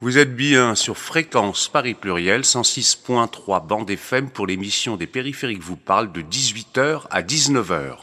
[0.00, 5.76] Vous êtes bien sur Fréquence Paris Pluriel, 106.3 bande FM pour l'émission des périphériques vous
[5.76, 7.98] parle de 18h à 19h.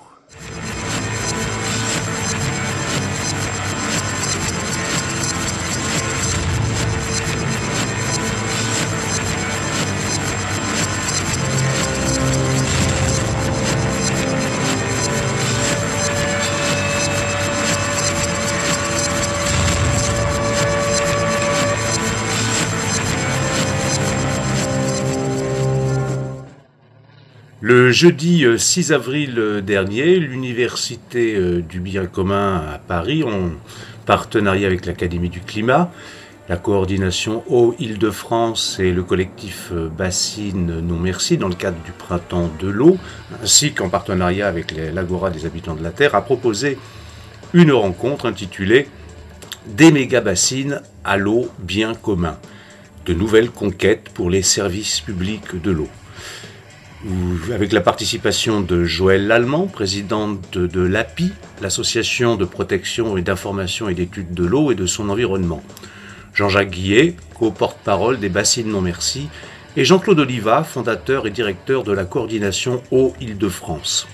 [27.91, 33.51] Jeudi 6 euh, avril euh, dernier, l'Université euh, du bien commun à Paris, en
[34.05, 35.91] partenariat avec l'Académie du climat,
[36.47, 42.49] la coordination Eau Île-de-France et le collectif Bassine Non Merci dans le cadre du Printemps
[42.61, 42.97] de l'eau,
[43.43, 46.77] ainsi qu'en partenariat avec l'Agora des habitants de la Terre, a proposé
[47.53, 48.87] une rencontre intitulée
[49.67, 52.37] Des méga-bassines à l'eau bien commun,
[53.05, 55.89] de nouvelles conquêtes pour les services publics de l'eau
[57.53, 63.93] avec la participation de Joël Lallemand, présidente de, l'API, l'association de protection et d'information et
[63.93, 65.63] d'études de l'eau et de son environnement.
[66.33, 69.29] Jean-Jacques Guillet, co-porte-parole des Bassines Non Merci,
[69.77, 74.07] et Jean-Claude Oliva, fondateur et directeur de la coordination Eau Île-de-France.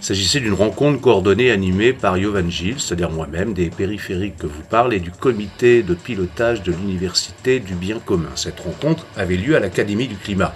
[0.00, 4.62] Il s'agissait d'une rencontre coordonnée animée par Yovan Gilles, c'est-à-dire moi-même, des périphériques que vous
[4.62, 8.30] parlez, et du comité de pilotage de l'Université du bien commun.
[8.34, 10.54] Cette rencontre avait lieu à l'Académie du climat.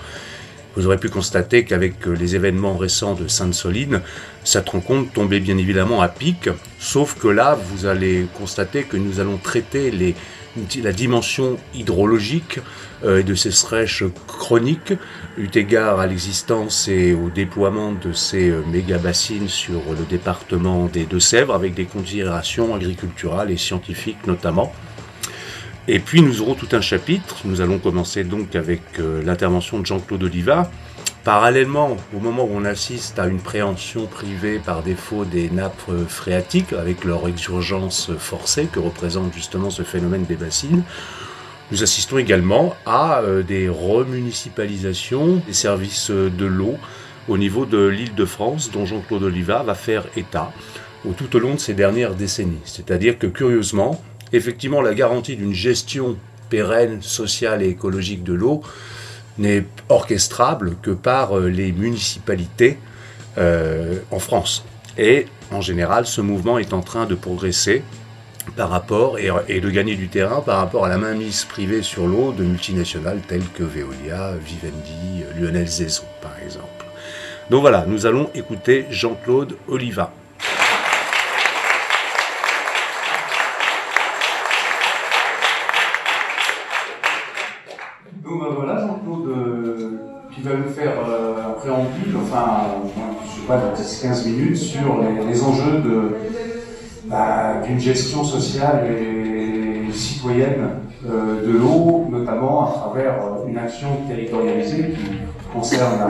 [0.77, 4.01] Vous aurez pu constater qu'avec euh, les événements récents de Sainte-Soline,
[4.43, 6.49] cette rencontre tombait bien évidemment à pic,
[6.81, 9.93] sauf que là, vous allez constater que nous allons traiter
[10.83, 12.59] la dimension hydrologique
[13.05, 14.95] euh, de ces sèches chroniques,
[15.39, 21.05] eu égard à l'existence et au déploiement de ces euh, méga-bassines sur le département des
[21.05, 24.73] Deux-Sèvres, avec des considérations agriculturales et scientifiques notamment.
[25.87, 27.43] Et puis nous aurons tout un chapitre.
[27.45, 30.71] Nous allons commencer donc avec euh, l'intervention de Jean-Claude Oliva.
[31.25, 36.07] Parallèlement, au moment où on assiste à une préhension privée par défaut des nappes euh,
[36.07, 40.83] phréatiques, avec leur exurgence forcée que représente justement ce phénomène des bassines,
[41.71, 46.77] nous assistons également à euh, des remunicipalisations des services de l'eau
[47.29, 50.51] au niveau de l'île de France, dont Jean-Claude Oliva va faire état
[51.13, 52.61] tout au long de ces dernières décennies.
[52.65, 54.01] C'est-à-dire que curieusement,
[54.37, 56.17] effectivement, la garantie d'une gestion
[56.49, 58.63] pérenne, sociale et écologique de l'eau
[59.39, 62.79] n'est orchestrable que par euh, les municipalités
[63.39, 64.65] euh, en France.
[64.97, 67.83] Et en général, ce mouvement est en train de progresser
[68.57, 72.33] par rapport et, de gagner du terrain par rapport à la mainmise privée sur l'eau
[72.33, 76.85] de multinationales telles que Veolia, Vivendi, Lionel Zezo par exemple.
[77.51, 80.13] Donc voilà, nous allons écouter Jean-Claude Oliva.
[90.51, 92.65] Nous faire euh, un préambule, enfin,
[93.25, 95.83] je sais pas, 10-15 minutes sur les, enjeux
[97.07, 100.69] bah, d'une gestion sociale et citoyenne
[101.07, 106.01] euh, de l'eau, notamment à travers euh, une action territorialisée qui concerne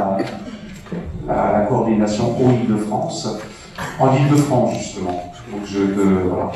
[1.27, 3.41] la, coordination Eau-Île-de-France,
[3.99, 5.33] en Île-de-France justement.
[5.51, 5.81] Donc je,
[6.29, 6.53] voilà.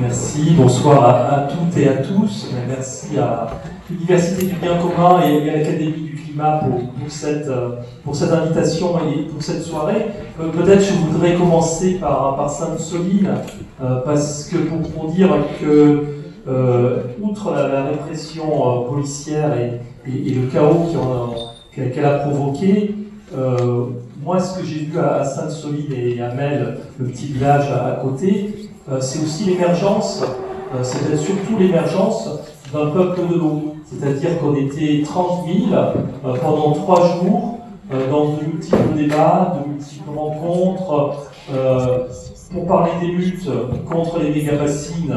[0.00, 2.48] Merci, bonsoir à, toutes et à tous.
[2.68, 3.48] Merci à
[3.90, 7.48] l'Université du bien commun et, l'Académie du climat pour, cette,
[8.02, 10.06] pour cette invitation et pour cette soirée.
[10.40, 13.34] Euh, peut-être je voudrais commencer par, Sainte-Soline,
[13.82, 15.28] euh, parce que pour, dire
[15.60, 16.04] que,
[16.48, 20.92] euh, outre la, répression policière et, le chaos
[21.74, 22.94] qu'elle a provoqué,
[24.24, 28.70] moi, ce que j'ai vu à, Sainte-Soline et à Mel, le petit village à côté,
[28.90, 30.22] euh, c'est aussi l'émergence,
[30.74, 32.28] euh, c'est surtout l'émergence
[32.72, 33.73] d'un peuple de l'eau.
[33.98, 37.58] C'est-à-dire qu'on était 30 000 euh, pendant trois jours
[38.10, 41.16] dans de multiples débats, de multiples rencontres,
[42.52, 43.48] pour parler des luttes
[43.88, 45.14] contre les méga-bassines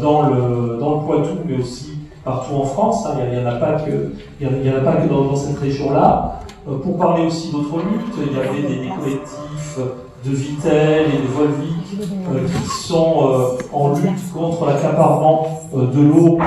[0.00, 3.06] dans, le, dans le Poitou, mais aussi partout en France.
[3.06, 3.16] Hein.
[3.30, 6.40] Il n'y en, a pas que, il en a pas que dans, cette région-là.
[6.64, 9.78] pour parler aussi d'autres luttes, il y avait des, collectifs
[10.24, 16.00] de Vitel et de Volvic euh, qui sont euh, en lutte contre l'accaparement euh, de
[16.00, 16.38] l'eau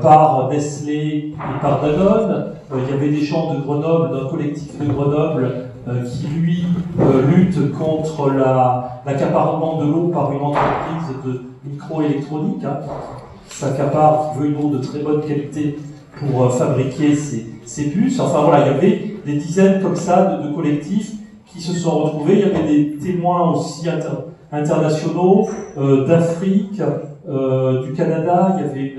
[0.00, 2.54] par Nestlé et par Danone.
[2.74, 5.52] il y avait des gens de Grenoble, d'un collectif de Grenoble,
[6.04, 6.64] qui lui
[7.28, 8.32] lutte contre
[9.06, 12.78] l'accaparement de l'eau par une entreprise de microélectronique hein,
[13.48, 15.78] s'accapare, qui veut une eau de très bonne qualité
[16.18, 18.18] pour fabriquer ses, puces.
[18.18, 21.12] Enfin voilà, il y avait des dizaines comme ça de collectifs
[21.46, 22.34] qui se sont retrouvés.
[22.34, 23.88] Il y avait des témoins aussi
[24.52, 26.80] internationaux euh, d'Afrique,
[27.84, 28.94] du Canada, il y avait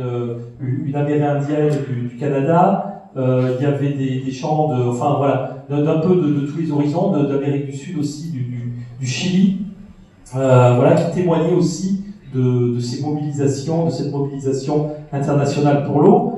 [0.62, 1.74] une, une amérindienne
[2.10, 6.58] du, Canada, il y avait des, des chants de, enfin voilà, d'un peu de, tous
[6.58, 9.66] les horizons, d'Amérique du Sud aussi, du, Chili,
[10.32, 12.04] voilà, qui témoignaient aussi
[12.34, 16.34] de, ces mobilisations, de cette mobilisation internationale pour l'eau.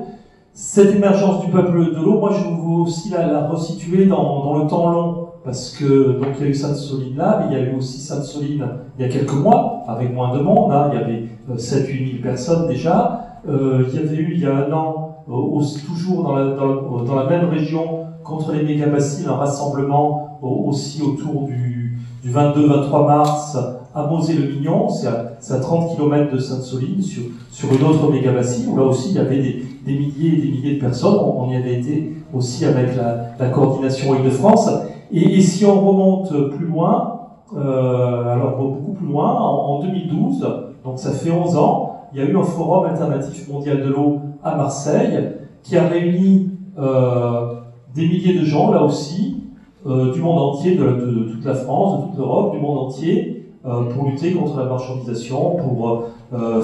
[0.52, 4.90] Cette émergence du peuple de l'eau, moi je veux aussi la, resituer dans, le temps
[4.90, 5.15] long,
[5.46, 8.00] parce que donc il y a eu Sainte-Soline là, mais il y a eu aussi
[8.00, 8.66] Sainte-Soline
[8.98, 12.22] il y a quelques mois, avec moins de monde, hein, il y avait 7-8 000
[12.22, 13.40] personnes déjà.
[13.48, 17.30] Euh, il y avait eu il y a un an, euh, toujours dans la, la
[17.30, 23.56] même région, contre les méga-bassines, un rassemblement aussi autour du, du 22-23 mars
[23.96, 25.06] à Mosée-le-Mignon, c'est
[25.54, 29.38] à, 30 km de Sainte-Soline, sur, une autre méga-bassine, où là aussi il y avait
[29.38, 31.14] des, milliers et des milliers de personnes.
[31.14, 34.68] On, y avait été aussi avec la, coordination Île-de-France.
[35.12, 37.20] Et, si on remonte plus loin,
[37.56, 40.46] euh, alors beaucoup plus loin, en, 2012,
[40.84, 44.20] donc ça fait 11 ans, il y a eu un forum alternatif mondial de l'eau
[44.42, 45.32] à Marseille
[45.62, 47.54] qui a réuni euh,
[47.94, 49.44] des milliers de gens, là aussi,
[49.86, 53.32] euh, du monde entier, de, toute la France, de toute l'Europe, du monde entier,
[53.62, 56.04] pour lutter contre la marchandisation, pour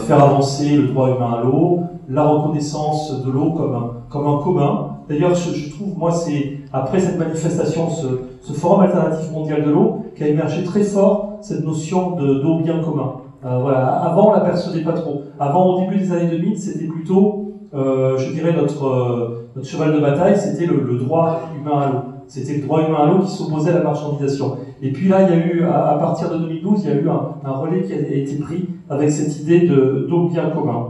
[0.06, 4.38] faire avancer le droit humain à l'eau, la reconnaissance de l'eau comme un, comme un
[4.38, 4.98] commun.
[5.08, 10.24] D'ailleurs, je, trouve, moi, c'est après cette manifestation, ce, forum alternatif mondial de l'eau, qui
[10.24, 13.14] a émergé très fort cette notion d'eau bien commun.
[13.44, 13.86] Euh, voilà.
[13.88, 15.22] Avant, on la percevait pas trop.
[15.38, 19.92] Avant, au début des années 2000, c'était plutôt, euh, je dirais, notre, euh, notre cheval
[19.94, 21.98] de bataille, c'était le, droit humain à l'eau.
[22.28, 24.56] C'était le droit humain à l'eau qui s'opposait à la marchandisation.
[24.80, 27.08] Et puis là, il y a eu, à, partir de 2012, il y a eu
[27.08, 30.86] un, relais qui a été pris avec cette idée d'eau bien commun.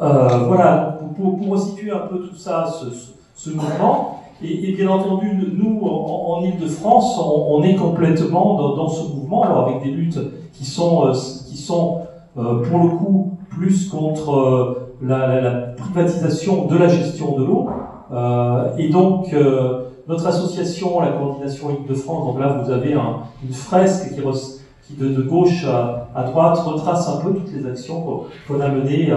[0.00, 2.66] Voilà, pour, pour, resituer un peu tout ça,
[3.34, 9.42] ce mouvement, et, bien entendu, nous, en, en Ile-de-France, on, est complètement dans, ce mouvement,
[9.42, 10.18] alors avec des luttes
[10.52, 11.12] qui sont, euh,
[11.48, 12.02] qui sont
[12.36, 17.68] euh, pour le coup, plus contre euh, la, privatisation de la gestion de l'eau.
[18.78, 19.34] Et donc,
[20.08, 25.66] notre association, la coordination Ile-de-France, donc là, vous avez un, une fresque qui, de, gauche
[25.66, 29.12] à, droite retrace un peu toutes les actions qu'on a menées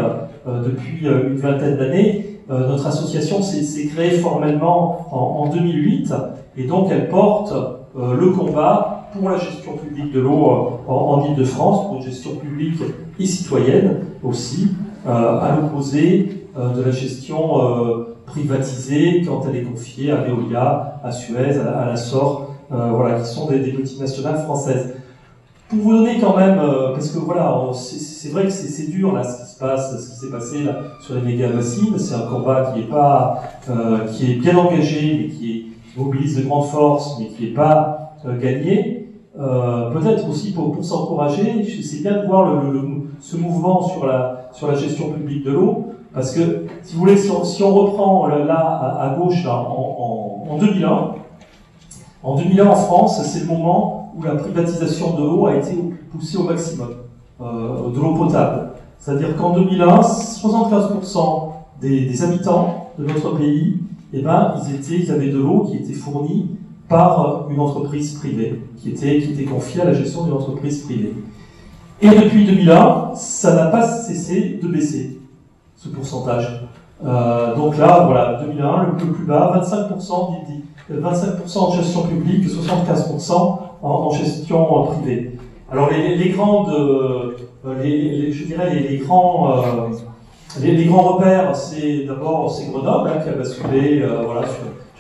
[0.46, 2.31] depuis une vingtaine d'années.
[2.52, 6.14] Euh, notre association s'est créée formellement en, en, 2008
[6.58, 7.54] et donc elle porte
[7.96, 12.82] le combat pour la gestion publique de l'eau en, en Ile-de-France, pour une gestion publique
[13.20, 14.70] et citoyenne aussi,
[15.06, 21.86] à l'opposé de la gestion privatisée quand elle est confiée à Veolia, à Suez, à,
[21.86, 24.94] la SOR, voilà, qui sont des, des multinationales françaises
[25.72, 29.24] pour vous donner quand même, euh, parce que voilà, c'est vrai que c'est dur là
[29.24, 30.66] ce qui se passe, ce qui s'est passé
[31.00, 31.98] sur les méga bassines.
[31.98, 36.44] C'est un combat qui est pas, euh, qui est bien engagé, mais qui, mobilise de
[36.44, 38.98] grandes forces, mais qui n'est pas euh, gagné.
[39.36, 42.64] Peut-être aussi pour, s'encourager, c'est bien de voir
[43.20, 47.74] ce mouvement sur la gestion publique de l'eau, parce que si vous voulez, si on,
[47.74, 51.16] reprend là à, gauche en 2001,
[52.24, 55.76] en 2001 en France, c'est le moment où la privatisation de l'eau a été
[56.12, 56.90] poussée au maximum,
[57.42, 58.72] euh, de l'eau potable.
[59.00, 63.80] C'est-à-dire qu'en 2001, 75% des, habitants de notre pays,
[64.14, 64.54] eh ben,
[64.90, 69.46] ils, avaient de l'eau qui était fournie par une entreprise privée, qui était, qui était
[69.46, 71.16] confiée à la gestion d'une entreprise privée.
[72.02, 75.20] Et depuis 2001, ça n'a pas cessé de baisser,
[75.78, 76.68] ce pourcentage.
[77.04, 80.36] Euh, donc là, voilà, 2001, le plus bas, 25%,
[80.90, 85.32] 25 en gestion publique, 75% en, gestion privée.
[85.72, 86.34] Alors les, les
[87.66, 89.90] euh, je dirais les, grands, euh,
[90.62, 94.42] les, grands repères, c'est d'abord c'est Grenoble hein, qui a basculé, euh, voilà,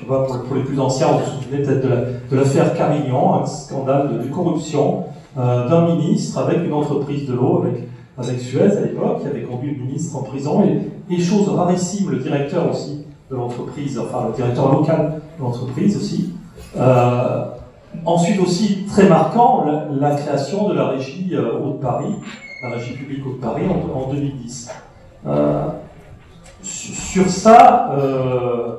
[0.07, 1.81] pour, les plus anciens, on se souvenez peut-être
[2.29, 5.03] de l'affaire la, Carignan, un scandale de, corruption
[5.35, 7.83] d'un ministre avec une entreprise de l'eau, avec,
[8.17, 12.09] avec Suez à l'époque, qui avait conduit le ministre en prison, et, et chose rarissime,
[12.09, 16.33] le directeur aussi de l'entreprise, enfin le directeur local de l'entreprise aussi.
[18.05, 19.65] Ensuite aussi, très marquant,
[20.00, 22.15] la, création de la régie euh, Haute-Paris,
[22.63, 24.71] la régie publique Haute-Paris en, 2010.
[25.27, 25.67] Euh,
[26.63, 28.75] sur ça, euh,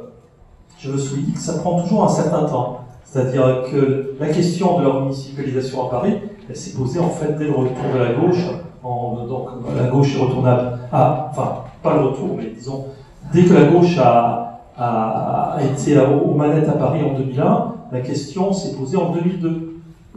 [0.79, 2.81] je me dit que ça prend toujours un certain temps.
[3.05, 7.45] C'est-à-dire que la question de leur municipalisation à Paris, elle s'est posée en fait dès
[7.45, 8.45] le retour de la gauche.
[8.83, 12.87] Donc la gauche est retournable à, enfin pas le retour, mais disons,
[13.33, 18.53] dès que la gauche a, a été aux manettes à Paris en 2001, la question
[18.53, 19.49] s'est posée en 2002.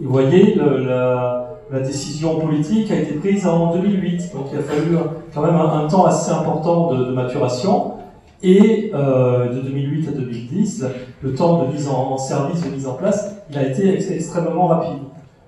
[0.01, 1.41] Et vous voyez, la,
[1.83, 4.31] décision politique a été prise en 2008.
[4.33, 4.95] Donc il a fallu
[5.33, 7.95] quand même un, temps assez important de, maturation.
[8.41, 10.85] Et euh, de 2008 à 2010,
[11.21, 14.99] le temps de mise en, service, de mise en place, il a été extrêmement rapide.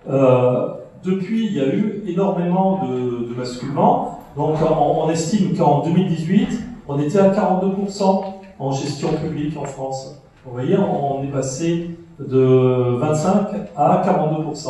[0.09, 4.19] Euh, depuis, il y a eu énormément de, de basculements.
[4.35, 6.47] Donc on, estime qu'en 2018,
[6.87, 8.23] on était à 42%
[8.59, 10.21] en gestion publique en France.
[10.47, 11.89] Vous voyez, on est passé
[12.19, 14.69] de 25 à 42%.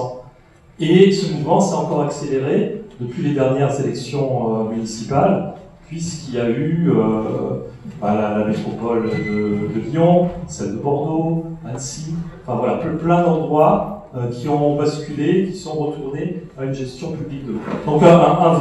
[0.80, 5.54] Et ce mouvement s'est encore accéléré depuis les dernières élections euh, municipales,
[5.88, 7.60] puisqu'il y a eu euh,
[8.02, 14.50] bah, la, métropole de, Lyon, celle de Bordeaux, Annecy, enfin voilà, plein d'endroits euh, qui
[14.50, 17.54] ont basculé, qui sont retournés à une gestion publique de.
[17.86, 18.54] Donc un,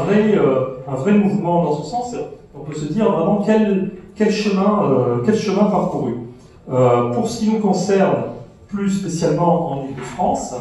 [0.96, 2.14] vrai, mouvement dans ce sens,
[2.54, 6.25] on peut se dire vraiment quel chemin parcouru.
[6.68, 8.24] Pour ce qui nous concerne,
[8.68, 10.54] plus spécialement en Ile-de-France,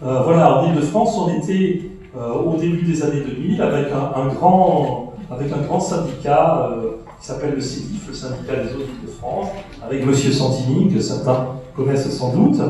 [0.00, 5.52] voilà, en Ile-de-France, on était euh, au début des années 2000 avec un, grand, avec
[5.52, 9.48] un grand syndicat euh, qui s'appelle le CEDIF, le syndicat des eaux de France,
[9.84, 10.14] avec M.
[10.14, 12.60] Santini, que certains connaissent sans doute,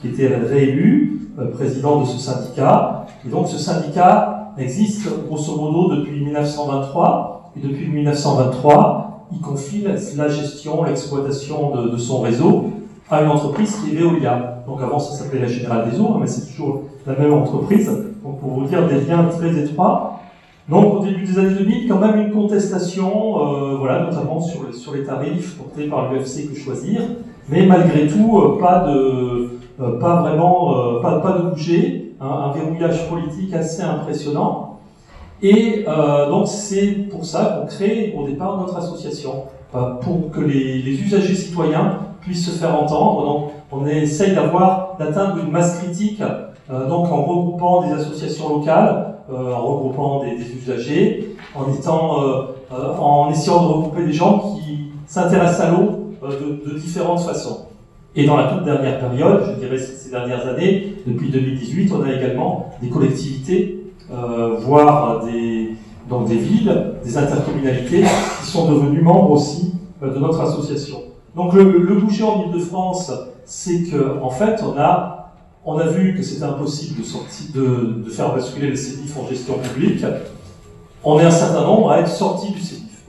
[0.00, 3.06] qui était réélu euh, président de ce syndicat.
[3.24, 9.84] Et donc ce syndicat existe grosso modo depuis 1923, et depuis 1923, il confie
[10.16, 12.70] la gestion, l'exploitation de, son réseau
[13.10, 14.62] à une entreprise qui est Veolia.
[14.66, 17.90] Donc avant ça s'appelait la Générale des Eaux, mais c'est toujours la même entreprise.
[18.22, 20.20] Donc pour vous dire des liens très étroits.
[20.68, 24.74] Donc au début des années 2000, quand même une contestation, euh, voilà, notamment sur, les,
[24.74, 27.00] sur les tarifs portés par l'UFC que choisir,
[27.48, 29.48] mais malgré tout, euh, pas de,
[29.80, 34.67] euh, pas vraiment, pas, pas de bouger, un, verrouillage politique assez impressionnant.
[35.42, 35.84] Et
[36.28, 39.44] donc c'est pour ça qu'on crée au départ notre association,
[40.00, 43.24] pour que les, les usagers citoyens puissent se faire entendre.
[43.24, 46.22] Donc on essaye d'avoir, d'atteindre une masse critique
[46.70, 52.42] euh, donc en regroupant des associations locales, euh, en regroupant des, usagers, en, étant, euh,
[52.98, 57.66] en essayant de regrouper des gens qui s'intéressent à l'eau de, de, différentes façons.
[58.14, 62.12] Et dans la toute dernière période, je dirais ces dernières années, depuis 2018, on a
[62.12, 63.77] également des collectivités,
[64.10, 65.74] voire des,
[66.26, 68.04] des villes, des intercommunalités
[68.40, 71.02] qui sont devenues membres aussi de notre association.
[71.34, 73.12] Donc le, le bouger en Ile-de-France,
[73.44, 75.18] c'est qu'en en fait, on a
[75.70, 77.02] on a vu que c'était impossible
[77.54, 80.02] de, faire basculer le CEDIF en gestion publique.
[81.04, 83.04] On est un certain nombre à être sortis du CEDIF.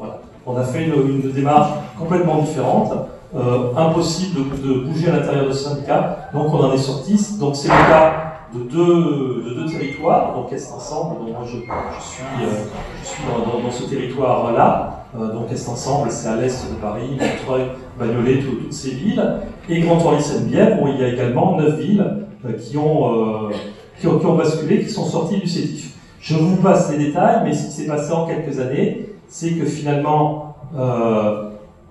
[0.46, 2.92] On a fait une, démarche complètement différente.
[3.34, 7.16] Euh, impossible de, bouger à l'intérieur de ce syndicat, donc on en est sorti.
[7.40, 11.58] Donc c'est le cas de deux, de deux territoires, donc Est Ensemble, donc moi je,
[11.58, 17.66] suis, euh, dans, ce territoire-là, euh, donc Est Ensemble, c'est à l'est de Paris, Montreuil,
[18.00, 19.24] Bagnolet, toutes ces villes,
[19.70, 23.50] et Grand Orly Seine-Bièvre, où il y a également neuf villes euh, qui, ont,
[24.00, 25.96] qui, ont, qui, basculé, qui sont sortis du CETIF.
[26.20, 29.66] Je vous passe les détails, mais ce qui s'est passé en quelques années, c'est que
[29.66, 30.56] finalement,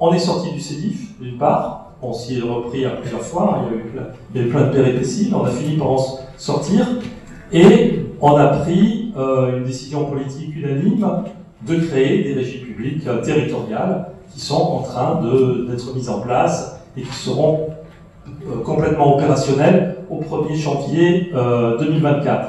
[0.01, 3.77] on est sorti du CEDIF, d'une part, on s'y est repris à plusieurs fois, il
[3.77, 4.03] y, a eu plein,
[4.35, 5.99] il y de péripéties, on a fini par en
[6.37, 6.87] sortir,
[7.53, 11.25] et on a pris euh, une décision politique unanime
[11.67, 15.21] de créer des régies publiques euh, territoriales qui sont en train
[15.69, 17.69] d'être mises en place et qui seront
[18.29, 22.49] euh, complètement opérationnelles au 1er janvier 2024.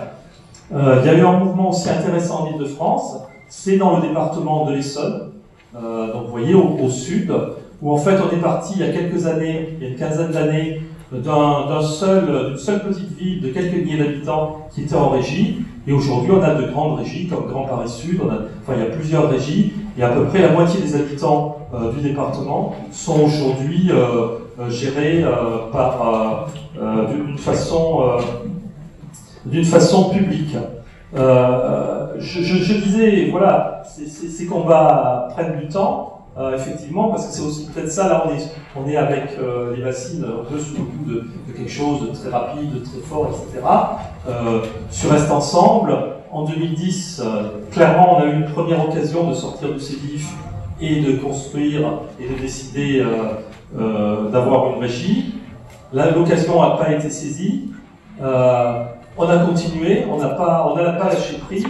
[0.71, 3.17] il y a eu un mouvement aussi intéressant en Ile-de-France,
[3.49, 5.31] c'est dans le département de l'Essonne,
[5.73, 7.33] donc vous voyez au sud,
[7.81, 9.97] où en fait on est parti il y a quelques années, il y a une
[9.97, 10.81] quinzaine d'années,
[11.11, 15.91] d'un seul, d'une seule petite ville de quelques milliers d'habitants qui était en régie, et
[15.93, 19.29] aujourd'hui on a de grandes régies comme Grand Paris Sud, enfin il y a plusieurs
[19.29, 24.39] régies, et à peu près la moitié des habitants euh, du département sont aujourd'hui euh,
[24.59, 25.23] euh, gérés
[25.71, 28.17] par d'une façon
[29.45, 30.55] d'une façon publique.
[31.13, 37.91] Je, disais, voilà, ces combats prennent du temps, euh, effectivement, parce que c'est aussi peut-être
[37.91, 38.23] ça, là
[38.77, 42.15] on est, avec euh, les bassines un peu sous le coup de, quelque chose de
[42.15, 43.67] très rapide, de très fort, etc.
[44.29, 45.97] Euh, sur Reste Ensemble,
[46.31, 47.23] en 2010,
[47.71, 50.33] clairement on a eu une première occasion de sortir du CEDIF
[50.79, 51.81] et de construire
[52.21, 53.03] et de décider
[53.73, 55.33] d'avoir une régie.
[55.91, 57.71] Là, l'occasion n'a pas été saisie.
[58.21, 58.23] on
[59.29, 61.65] a continué, on n'a pas, on pas lâché prise,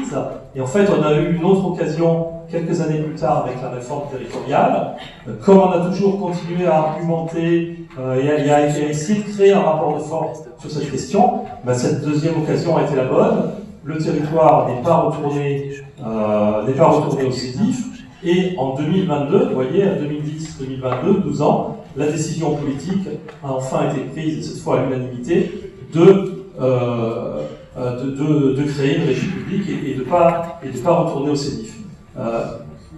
[0.53, 3.69] et en fait on a eu une autre occasion quelques années plus tard avec la
[3.69, 4.95] réforme territoriale,
[5.27, 9.61] euh, comme on a toujours continué à argumenter euh, et, à, essayer de créer un
[9.61, 13.51] rapport de force sur cette question, bah, cette deuxième occasion a été la bonne.
[13.83, 15.71] Le territoire n'est pas retourné,
[16.05, 17.85] euh, n'est pas retourné au CEDIF.
[18.23, 23.07] Et en 2022, vous voyez, en 2010-2022, 12 ans, la décision politique
[23.43, 27.41] a enfin été prise, cette fois à l'unanimité, de, euh,
[27.77, 31.35] de, de, de, créer une régie publique et, et de ne pas, pas retourner au
[31.35, 31.78] CEDIF.
[32.19, 32.43] Euh,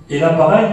[0.10, 0.66] et là, pareil,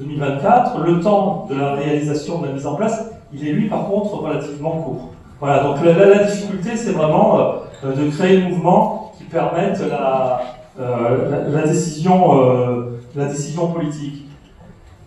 [0.00, 3.86] 2022-2024, le temps de la réalisation de la mise en place, il est lui, par
[3.86, 5.10] contre, relativement court.
[5.40, 7.38] Voilà, donc la, difficulté, c'est vraiment
[7.84, 10.40] euh, de créer le mouvement qui permette la,
[10.78, 12.86] la, décision,
[13.16, 14.26] la décision politique.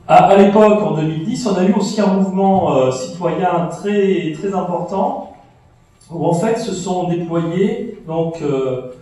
[0.08, 5.35] À, l'époque, en 2010, on a eu aussi un mouvement citoyen très, très important
[6.12, 8.42] où en fait se sont déployés, donc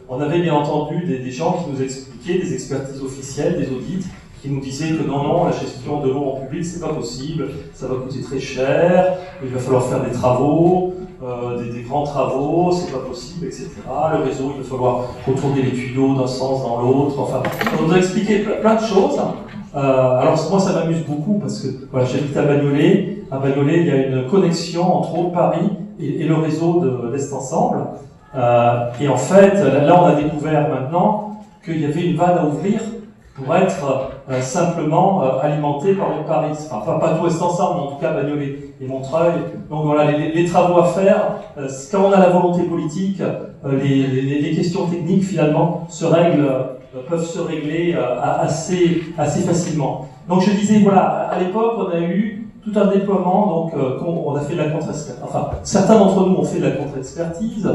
[0.09, 4.05] on avait bien entendu des, gens qui nous expliquaient, des expertises officielles, des audits,
[4.41, 7.49] qui nous disait que non, non, la gestion de l'eau en public, c'est pas possible,
[7.73, 10.93] ça va coûter très cher, il va falloir faire des travaux,
[11.23, 13.69] euh, des, grands travaux, c'est pas possible, etc.
[14.11, 17.17] Le réseau, il va falloir retourner les tuyaux d'un sens dans l'autre.
[17.17, 17.41] Enfin,
[17.79, 19.17] on nous a expliqué plein de choses.
[19.75, 23.19] Euh, alors moi, ça m'amuse beaucoup parce que voilà, j'habite à Bagnolet.
[23.31, 25.69] À Bagnolet, il y a une connexion entre Paris
[26.03, 27.79] et, le réseau de l'Est Ensemble.
[28.35, 32.45] Euh, et en fait, là, on a découvert maintenant qu'il y avait une vanne à
[32.45, 32.79] ouvrir
[33.35, 36.55] pour être euh, simplement euh, alimenté par le Paris.
[36.71, 39.33] Enfin, pas, tout est ensemble, mais en tout cas Bagnolet et Montreuil.
[39.69, 41.37] Donc voilà, les, travaux à faire.
[41.57, 43.21] Euh, quand on a la volonté politique,
[43.65, 46.51] les, les, questions techniques finalement se règlent,
[47.09, 47.95] peuvent se régler
[48.39, 50.07] assez, assez facilement.
[50.29, 53.73] Donc je disais, voilà, à l'époque, on a eu tout un déploiement, donc
[54.05, 55.23] on a fait de la contre-expertise.
[55.23, 57.69] Enfin, certains d'entre nous ont fait de la contre-expertise,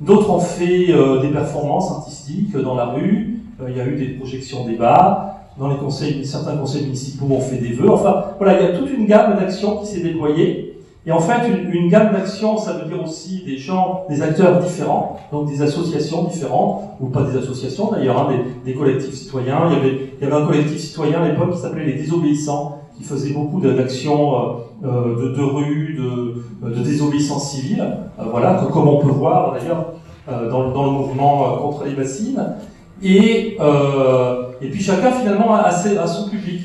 [0.00, 0.86] d'autres ont fait
[1.22, 5.30] des performances artistiques dans la rue, euh, il y a eu des projections débats.
[5.58, 7.90] Dans les conseils, certains conseils municipaux ont fait des vœux.
[7.90, 10.80] Enfin, voilà, il y a toute une gamme d'actions qui s'est déployée.
[11.06, 15.18] Et en fait, une, gamme d'actions, ça veut dire aussi des gens, des acteurs différents,
[15.30, 18.32] donc des associations différentes, ou pas des associations d'ailleurs, hein,
[18.64, 19.68] des, des, collectifs citoyens.
[19.70, 22.78] Il y, avait, il y avait un collectif citoyen à l'époque qui s'appelait les Désobéissants,
[22.96, 24.48] qui faisait beaucoup d'actions euh,
[24.84, 25.98] euh, de, rue,
[26.62, 27.84] de, désobéissance civile,
[28.30, 29.92] voilà, comme on peut voir d'ailleurs
[30.50, 32.42] dans, le mouvement contre les bassines.
[33.02, 36.62] Et, euh, et puis chacun finalement a, son public.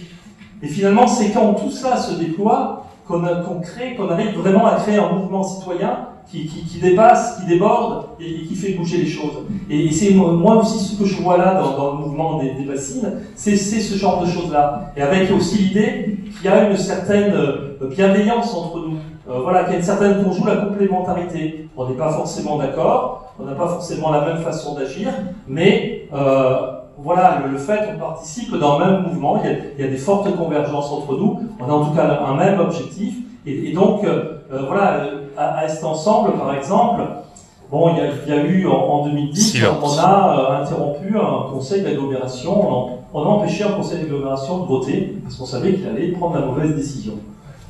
[0.62, 4.98] Et finalement, c'est quand tout ça se déploie qu'on crée, qu'on arrive vraiment à créer
[4.98, 9.46] un mouvement citoyen qui, qui, dépasse, qui déborde et, qui fait bouger les choses.
[9.70, 13.12] Et, c'est moi aussi ce que je vois là dans, le mouvement des, des bassines,
[13.36, 14.94] c'est ce genre de choses-là.
[14.96, 17.34] Et avec aussi l'idée qu'il y a une certaine
[17.88, 18.98] bienveillance entre nous.
[19.30, 21.70] Euh, voilà, qu'il y a une certaine, qu'on joue la complémentarité.
[21.78, 25.10] On n'est pas forcément d'accord, on n'a pas forcément la même façon d'agir,
[25.48, 29.86] mais euh, voilà, le, fait qu'on participe dans le même mouvement, il y, a, il
[29.86, 33.16] y, a, des fortes convergences entre nous, on a en tout cas un même objectif,
[33.50, 35.06] et, donc euh, voilà,
[35.38, 37.02] à, Est Ensemble par exemple,
[37.72, 41.82] bon, il y a, il y a eu en, 2010, on a interrompu un conseil
[41.82, 46.36] d'agglomération, on, a empêché un conseil d'agglomération de voter parce qu'on savait qu'il allait prendre
[46.36, 47.14] la mauvaise décision.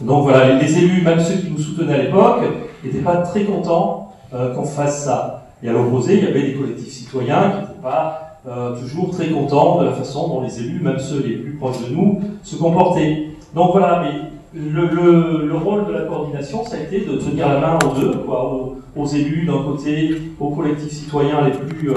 [0.01, 2.41] Donc voilà, les, élus, même ceux qui nous soutenaient à l'époque,
[2.83, 5.47] n'étaient pas très contents euh, qu'on fasse ça.
[5.61, 9.27] Et à l'opposé, il y avait des collectifs citoyens qui n'étaient pas euh, toujours très
[9.27, 12.55] contents de la façon dont les élus, même ceux les plus proches de nous, se
[12.55, 13.27] comportaient.
[13.53, 17.47] Donc voilà, mais le, le, le rôle de la coordination, ça a été de tenir
[17.47, 21.95] la main aux deux, quoi, aux, élus d'un côté, aux collectifs citoyens les plus, euh,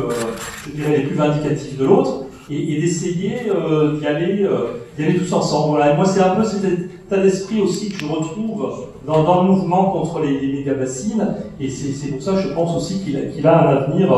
[0.67, 5.17] je dirais, les plus vindicatifs de l'autre, et, et d'essayer euh, d'y aller, euh, aller
[5.17, 5.77] tous ensemble.
[5.77, 5.93] Voilà.
[5.93, 9.51] Et moi, c'est un peu cet état d'esprit aussi que je retrouve dans, dans le
[9.51, 13.47] mouvement contre les, les méga-bassines, et c'est pour ça je pense aussi qu'il a, qu'il
[13.47, 14.13] a un avenir,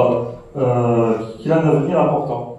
[0.57, 2.54] euh, qu'il a un avenir important.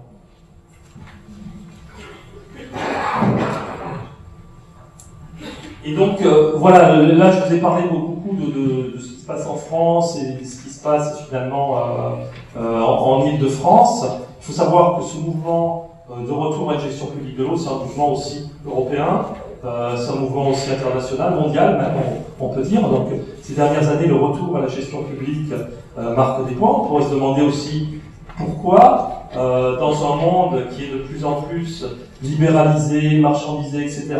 [5.87, 9.45] Et donc, euh, voilà, là, je vous ai parlé beaucoup de, ce qui se passe
[9.45, 14.03] en France et ce qui se passe finalement euh, euh en, en Ile-de-France.
[14.41, 17.69] Il faut savoir que ce mouvement de retour à la gestion publique de l'eau, c'est
[17.69, 19.25] un mouvement aussi européen,
[19.63, 21.93] c'est un mouvement aussi international, mondial même,
[22.39, 22.81] on, peut dire.
[22.81, 23.07] Donc,
[23.41, 25.51] ces dernières années, le retour à la gestion publique
[25.97, 26.69] marque des points.
[26.69, 28.01] On pourrait se demander aussi
[28.37, 31.85] pourquoi, dans un monde qui est de plus en plus
[32.21, 34.15] libéralisé, marchandisé, etc.,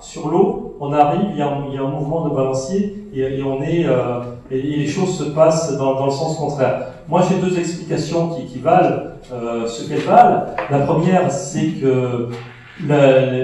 [0.00, 4.20] sur l'eau, on arrive, il y, a un, mouvement de balancier et, on est, euh,
[4.50, 6.86] et, les choses se passent dans, le sens contraire.
[7.06, 9.02] Moi, j'ai deux explications qui, valent
[9.32, 10.46] euh, ce qu'elles valent.
[10.70, 12.28] La première, c'est que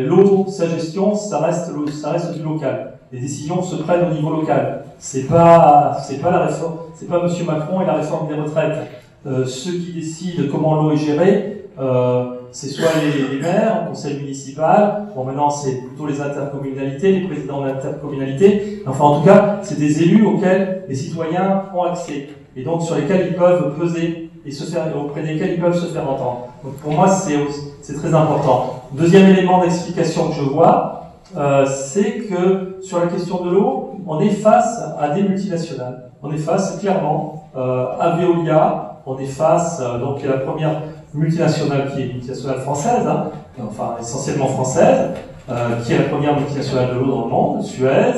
[0.06, 2.92] l'eau, sa gestion, ça reste, ça reste du local.
[3.12, 4.84] Les décisions se prennent au niveau local.
[4.98, 8.78] C'est pas, c'est pas la réforme, c'est pas Monsieur Macron et la réforme des retraites.
[9.26, 14.18] Euh, ceux qui décident comment l'eau est gérée, euh, c'est soit les, maires, le conseil
[14.18, 19.80] municipal, bon maintenant c'est plutôt les intercommunalités, les présidents d'intercommunalités, enfin en tout cas c'est
[19.80, 24.50] des élus auxquels les citoyens ont accès et donc sur lesquels ils peuvent peser et
[24.52, 26.46] se faire, auprès desquels ils peuvent se faire entendre.
[26.62, 28.84] Donc pour moi c'est très important.
[28.92, 34.20] Deuxième élément d'explication que je vois, euh, c'est que sur la question de l'eau, on
[34.20, 36.10] est face à des multinationales.
[36.22, 40.82] On est face clairement à Veolia, on est face, euh, donc la première
[41.14, 43.30] multinationale qui est multinationale française, hein,
[43.64, 45.10] enfin essentiellement française,
[45.48, 48.12] euh, qui est la première multinationale de l'eau dans le monde, Suez,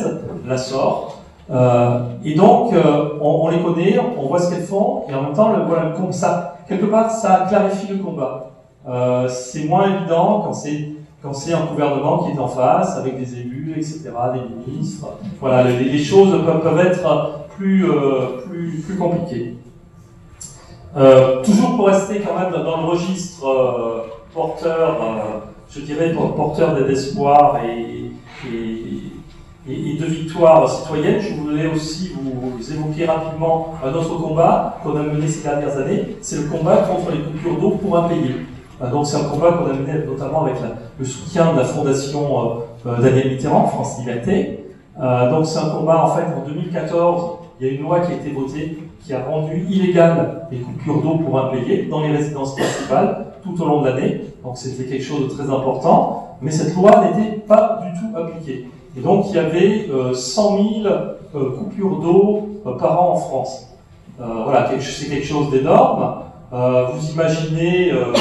[0.46, 1.22] la sort.
[1.50, 2.72] Euh, et donc,
[3.20, 6.56] on, les connaît, on voit ce qu'elles font, et en même temps, voilà, comme ça,
[6.66, 8.50] quelque part, ça clarifie le combat.
[9.28, 13.40] C'est moins évident quand c'est quand c'est un gouvernement qui est en face avec des
[13.40, 15.08] élus, etc., des ministres.
[15.40, 17.84] Voilà, les, choses peuvent, être plus,
[18.48, 19.56] plus, plus compliquées.
[20.98, 24.02] Euh, toujours pour rester quand même dans le registre euh,
[24.34, 24.96] porteur,
[25.70, 28.10] je dirais porteur d'espoir et,
[29.68, 35.28] de victoire citoyenne, je voulais aussi vous évoquer rapidement un autre combat qu'on a mené
[35.28, 38.46] ces dernières années, c'est le combat contre les coupures d'eau pour impayés.
[38.80, 40.56] Euh, donc c'est un combat qu'on a mené notamment avec
[40.98, 44.64] le soutien de la fondation euh, euh, Daniel Mitterrand, France Liberté.
[45.30, 48.14] donc c'est un combat en fait en 2014, il y a une loi qui a
[48.14, 48.78] été votée
[49.08, 53.64] qui a rendu illégales les coupures d'eau pour impayés dans les résidences principales tout au
[53.64, 54.20] long de l'année.
[54.44, 58.68] Donc c'était quelque chose de très important, mais cette loi n'était pas du tout appliquée.
[58.98, 60.94] Et donc il y avait 100 000
[61.32, 63.74] coupures d'eau par an en France.
[64.18, 66.24] voilà, c'est quelque chose d'énorme.
[66.52, 68.12] vous imaginez euh,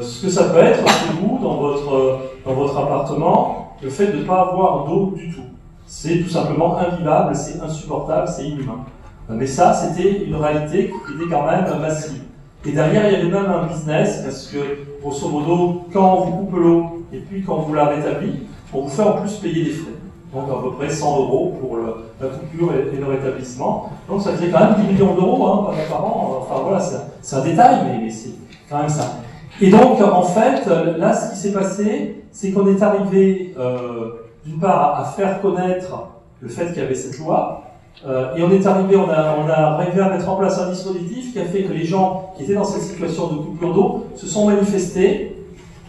[0.00, 4.18] ce que ça peut être chez vous, dans votre, dans votre appartement, le fait de
[4.18, 5.42] ne pas avoir d'eau du tout.
[5.88, 8.84] C'est tout simplement invivable, c'est insupportable, c'est inhumain.
[9.28, 12.22] Mais ça, c'était une réalité qui était quand même massive.
[12.64, 14.58] Et derrière, il y avait même un business, parce que,
[15.00, 18.88] grosso modo, quand on vous coupe l'eau, et puis quand vous la rétablit, on vous
[18.88, 19.92] fait en plus payer des frais.
[20.34, 23.90] Donc à peu près 100 euros pour la coupure et, le rétablissement.
[24.08, 26.40] Donc ça faisait quand même 10 millions d'euros hein, par an.
[26.42, 26.80] Enfin voilà,
[27.22, 28.32] c'est un détail, mais, mais c'est
[28.68, 29.20] quand même ça.
[29.60, 30.66] Et donc, en fait,
[30.98, 34.10] là, ce qui s'est passé, c'est qu'on est arrivé, euh,
[34.44, 36.08] d'une part, à faire connaître
[36.40, 37.62] le fait qu'il y avait cette loi,
[38.06, 41.32] euh, et on est arrivé, on a, on arrivé à mettre en place un dispositif
[41.32, 44.26] qui a fait que les gens qui étaient dans cette situation de coupure d'eau se
[44.26, 45.34] sont manifestés,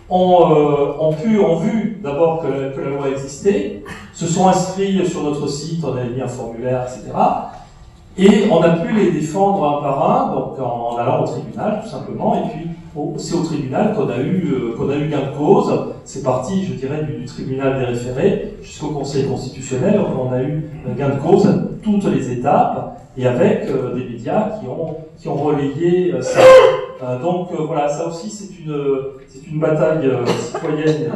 [0.09, 5.47] ont, euh, pu, ont vu d'abord que, la loi existait, se sont inscrits sur notre
[5.47, 7.15] site, on avait mis un formulaire, etc.
[8.17, 11.89] Et on a pu les défendre un par un, donc en, allant au tribunal tout
[11.89, 12.69] simplement, et puis
[13.17, 15.71] c'est au tribunal qu'on a eu euh, qu'on a eu gain de cause.
[16.05, 19.99] C'est parti, je dirais, du, tribunal des référés jusqu'au Conseil constitutionnel.
[19.99, 20.63] On a eu
[20.97, 25.27] gain de cause à toutes les étapes et avec euh, des médias qui ont qui
[25.27, 26.39] ont relayé euh, ça.
[27.21, 28.75] donc voilà, ça aussi c'est une
[29.27, 31.11] c'est une bataille citoyenne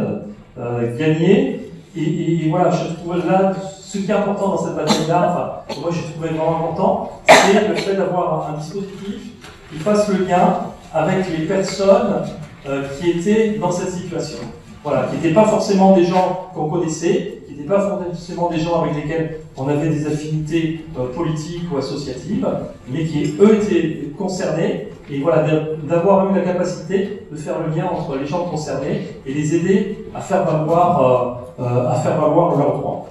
[0.97, 1.59] gagnée.
[1.95, 6.11] Et, voilà, je trouve là ce qui est important dans cette bataille-là, enfin, moi j'ai
[6.11, 9.33] trouvé vraiment important, c'est le fait d'avoir un dispositif
[9.71, 12.23] qui fasse le lien avec les personnes
[12.67, 14.39] euh, qui étaient dans cette situation.
[14.83, 18.81] Voilà, qui n'étaient pas forcément des gens qu'on connaissait, qui n'étaient pas forcément des gens
[18.81, 22.45] avec lesquels on avait des affinités euh, politiques ou associatives,
[22.89, 25.45] mais qui eux étaient concernés, et voilà,
[25.83, 30.05] d'avoir eu la capacité de faire le lien entre les gens concernés et les aider
[30.13, 33.07] à faire valoir, euh, à faire valoir leurs droits.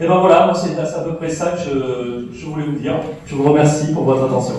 [0.00, 2.94] Et ben voilà, c'est à peu près ça que je, voulais vous dire.
[3.26, 4.54] Je vous remercie pour votre attention.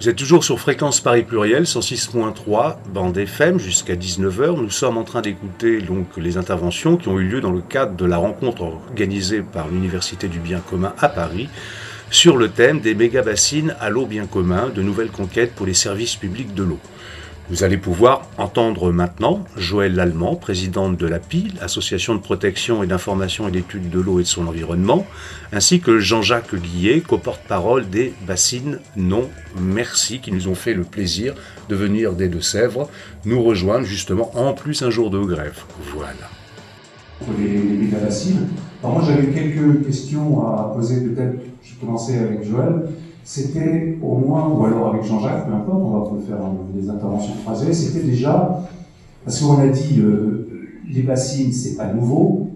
[0.00, 4.56] Vous êtes toujours sur Fréquence Paris Pluriel, 106.3, bande FM, jusqu'à 19h.
[4.56, 7.94] Nous sommes en train d'écouter donc les interventions qui ont eu lieu dans le cadre
[7.96, 11.50] de la rencontre organisée par l'Université du Bien Commun à Paris
[12.10, 16.16] sur le thème des méga-bassines à l'eau bien commun, de nouvelles conquêtes pour les services
[16.16, 16.80] publics de l'eau.
[17.48, 23.48] Vous allez pouvoir entendre maintenant Joël Lallemand, présidente de l'API, l'Association de protection et d'information
[23.48, 25.06] et d'études de l'eau et de son environnement,
[25.52, 29.28] ainsi que Jean-Jacques Guillet, co-porte-parole des Bassines Non
[29.60, 31.34] Merci, qui nous ont fait le plaisir
[31.68, 32.88] de venir des Deux-Sèvres
[33.24, 35.58] nous rejoindre justement en plus un jour de grève.
[35.94, 36.30] Voilà.
[37.38, 37.90] Les,
[38.82, 41.34] moi j'avais quelques questions à poser peut-être
[41.80, 42.88] commencer avec Joël,
[43.32, 47.72] c'était au moins, ou alors avec Jean-Jacques, peu importe, on va faire des interventions croisées,
[47.72, 48.60] c'était déjà,
[49.24, 50.48] parce qu'on a dit, euh,
[50.92, 52.50] les bassines, c'est pas nouveau,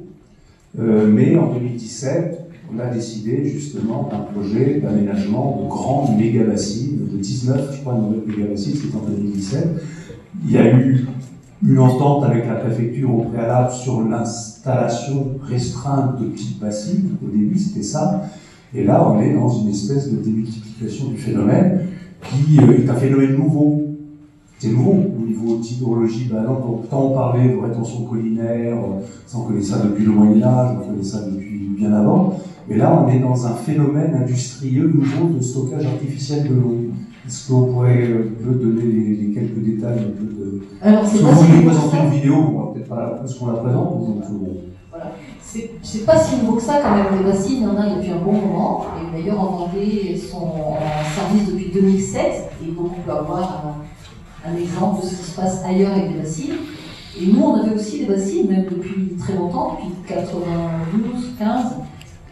[0.81, 2.41] euh, mais en 2017,
[2.75, 8.27] on a décidé justement d'un projet d'aménagement de grandes méga-bassines, de 19, je crois, nouvelles
[8.27, 9.69] méga-bassines, c'était en 2017.
[10.45, 11.07] Il y a eu
[11.65, 17.17] une entente avec la préfecture au préalable sur l'installation restreinte de petites bassines.
[17.25, 18.25] Au début, c'était ça.
[18.75, 21.87] Et là, on est dans une espèce de démultiplication du phénomène
[22.23, 23.83] qui euh, est un phénomène nouveau.
[24.59, 26.29] C'est nouveau au niveau d'hydrologie.
[26.33, 28.77] Ben non, tant on parlait de rétention collinaire,
[29.27, 32.39] ça on connaît ça depuis le Moyen-Âge, on connaît ça depuis bien avant.
[32.69, 36.77] Mais là, on est dans un phénomène industriel nouveau de stockage artificiel de l'eau.
[37.27, 40.63] Est-ce qu'on pourrait euh, donner les, quelques détails un peu de.
[40.83, 44.01] Alors, c'est vous voulez présenter une vidéo, on va peut-être pas parce qu'on la présente.
[44.01, 44.23] Donc,
[44.95, 47.19] voilà c'est pas si nouveau que ça quand même.
[47.19, 48.87] Les bassines, il y en a depuis un bon moment.
[49.01, 50.79] Et d'ailleurs, en Vendée, sont en
[51.15, 52.51] service depuis 2007.
[52.63, 53.77] Et donc, on peut avoir
[54.45, 56.55] un, exemple de ce qui se passe ailleurs avec les bassines.
[57.21, 61.65] Et nous, on avait aussi des bassines, même depuis très longtemps, depuis 92, 15,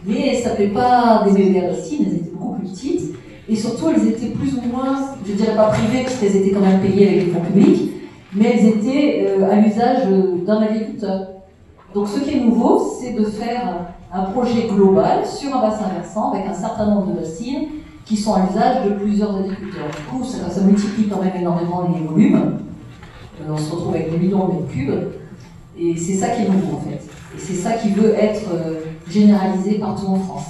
[0.05, 3.15] mais ça ne pas des bébés bassines, elles étaient beaucoup plus petites,
[3.47, 6.51] et surtout elles étaient plus ou moins, je ne dirais pas privées, parce qu'elles étaient
[6.51, 7.91] quand même payées avec des fonds publics,
[8.33, 10.05] mais elles étaient euh, à l'usage
[10.45, 11.32] d'un agriculteur.
[11.93, 16.31] Donc ce qui est nouveau, c'est de faire un projet global sur un bassin versant
[16.31, 17.67] avec un certain nombre de bassines
[18.05, 19.89] qui sont à l'usage de plusieurs agriculteurs.
[19.95, 22.59] Du coup, ça, multiplie quand même énormément les volumes.
[23.41, 24.93] Euh, on se retrouve avec des millions de mètres cubes.
[25.79, 27.01] Et c'est ça qui est nouveau en fait.
[27.35, 28.79] Et c'est ça qui veut être euh,
[29.09, 30.45] généralisé partout en France.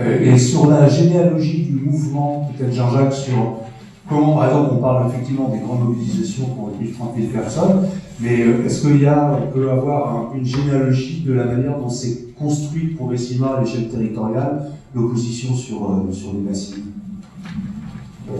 [0.00, 3.58] Et sur la généalogie du mouvement, peut-être Jean-Jacques, sur
[4.08, 7.86] comment, par exemple, on parle effectivement des grandes mobilisations pour 30 000 personnes,
[8.20, 11.88] mais euh, est-ce qu'il y a, on peut avoir une généalogie de la manière dont
[11.88, 16.84] s'est construite progressivement à l'échelle territoriale l'opposition sur, euh, sur les bassines?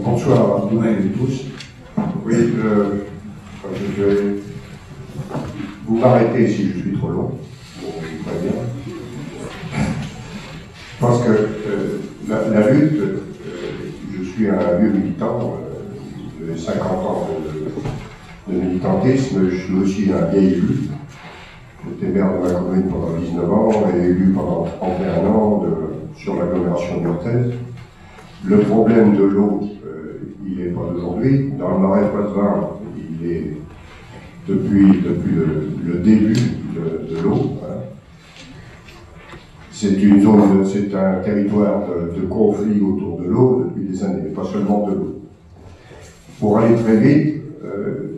[0.04, 1.46] Bonsoir à vous et tous.
[2.24, 2.35] Oui,
[3.96, 4.42] je vais
[5.87, 7.32] vous m'arrêtez si je suis trop long.
[7.80, 8.52] très bien.
[10.94, 13.02] Je pense que euh, la, lutte,
[14.16, 15.58] je suis un vieux militant,
[16.40, 17.72] de 50 ans de,
[18.48, 20.88] militantisme, je suis aussi un vieil élu.
[21.85, 25.64] J'étais maire de ma commune pendant 19 ans et élu pendant 31 ans
[26.16, 27.52] sur l'agglomération de
[28.44, 31.52] Le problème de l'eau, euh, il n'est pas d'aujourd'hui.
[31.59, 33.57] Dans le marais poitevin, il est
[34.48, 35.35] depuis, depuis
[35.85, 37.59] le, début de, l'eau.
[37.64, 37.81] Hein.
[39.70, 41.83] C'est une zone, c'est un territoire
[42.16, 45.20] de, conflit autour de l'eau depuis des années, pas seulement de l'eau.
[46.38, 48.12] Pour aller très vite, euh,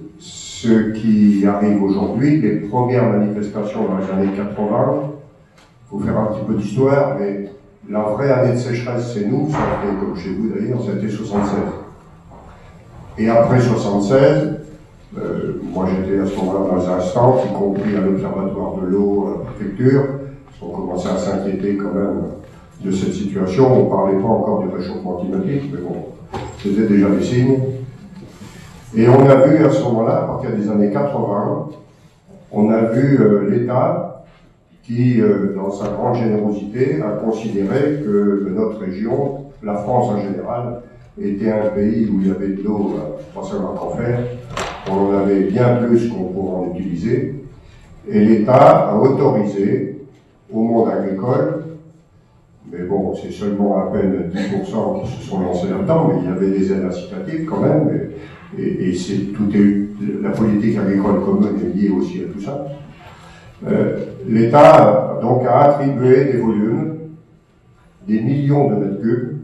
[0.64, 6.26] ce qui arrive aujourd'hui, les premières manifestations dans les années 80, il faut faire un
[6.26, 7.50] petit peu d'histoire, mais
[7.90, 9.58] la vraie année de sécheresse, c'est nous, ça
[10.00, 11.50] comme chez vous d'ailleurs, c'était 76.
[13.18, 14.60] Et après 76,
[15.18, 19.26] euh, moi j'étais à ce moment-là dans les instances, y compris à l'Observatoire de l'eau,
[19.26, 20.04] à la préfecture,
[20.62, 22.22] on commençait à s'inquiéter quand même
[22.80, 23.70] de cette situation.
[23.70, 26.06] On ne parlait pas encore du réchauffement climatique, mais bon,
[26.62, 27.58] c'était déjà des signes.
[28.96, 31.68] Et on a vu à ce moment-là, à partir des années 80,
[32.52, 34.24] on a vu euh, l'État
[34.84, 40.82] qui, euh, dans sa grande générosité, a considéré que notre région, la France en général,
[41.20, 42.94] était un pays où il y avait de l'eau,
[43.34, 44.20] pas seulement qu'en faire,
[44.88, 47.44] on en avait bien plus qu'on pourrait en utiliser,
[48.08, 50.06] et l'État a autorisé
[50.52, 51.64] au monde agricole,
[52.70, 56.32] mais bon, c'est seulement à peine 10% qui se sont lancés là-dedans, mais il y
[56.32, 58.10] avait des aides incitatives quand même,
[58.94, 59.50] c'est tout
[60.22, 62.66] la politique agricole commune est liée aussi à tout ça.
[63.66, 66.94] Euh, L'État donc a attribué des volumes,
[68.06, 69.38] des millions de mètres cubes,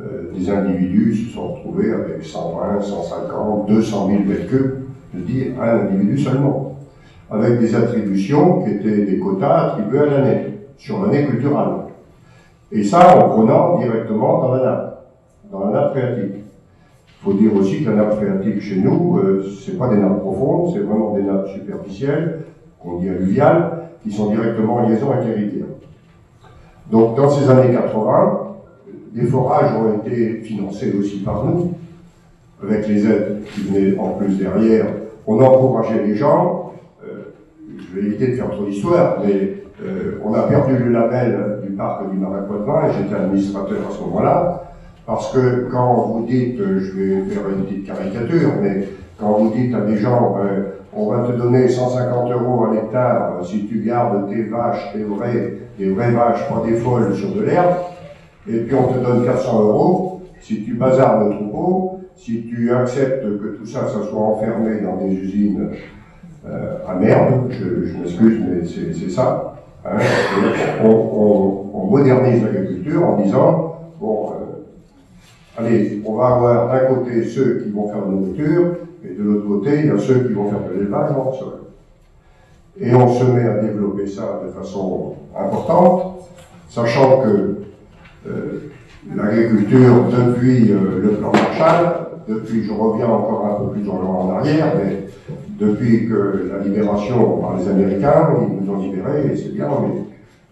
[0.00, 4.74] euh, des individus se sont retrouvés avec 120, 150, 200 000 mètres cubes,
[5.14, 6.78] je dis un individu seulement,
[7.30, 11.84] avec des attributions qui étaient des quotas attribués à l'année, sur l'année culturelle.
[12.72, 15.06] Et ça en prenant directement dans la nappe,
[15.50, 16.43] dans la nappe phréatique.
[17.24, 20.74] Faut dire aussi que la nappe phréatique chez nous, euh, c'est pas des nappes profondes,
[20.74, 22.40] c'est vraiment des nappes superficielles,
[22.78, 25.66] qu'on dit alluviales, qui sont directement en liaison avec les rivières.
[26.92, 28.40] Donc dans ces années 80,
[29.14, 31.72] les forages ont été financés aussi par nous,
[32.62, 34.86] avec les aides qui venaient en plus derrière.
[35.26, 36.74] On a encouragé les gens.
[37.02, 37.32] Euh,
[37.78, 41.70] je vais éviter de faire trop d'histoire, mais euh, on a perdu le label du
[41.70, 44.73] parc du Marais Poitevin, et j'étais administrateur à ce moment-là,
[45.06, 48.88] parce que quand vous dites, euh, je vais faire une petite caricature, mais
[49.18, 50.36] quand vous dites à des gens,
[50.92, 55.54] on va te donner 150 euros à l'hectare si tu gardes tes vaches, tes vraies,
[55.78, 57.76] des vraies vaches, pas des folles sur de l'herbe,
[58.48, 63.22] et puis on te donne 400 euros si tu bazardes le troupeau, si tu acceptes
[63.22, 65.70] que tout ça, ça soit enfermé dans des usines
[66.46, 69.54] euh, à merde, je, m'excuse, mais c'est ça.
[69.86, 69.96] Hein.
[70.84, 74.43] on, modernise l'agriculture en disant, bon, euh,
[75.56, 79.22] allez, on va avoir d'un côté ceux qui vont faire de la nourriture, et de
[79.22, 81.54] l'autre côté, il y a ceux qui vont faire de l'élevage en sol.
[82.80, 86.28] Et on se met à développer ça de façon importante,
[86.68, 87.56] sachant que
[88.26, 88.70] euh,
[89.14, 94.72] l'agriculture depuis euh, le plan Marshall, depuis, je reviens encore un peu plus en arrière,
[94.76, 95.08] mais
[95.58, 100.02] depuis que la libération par les Américains, ils nous ont libérés, et c'est bien, mais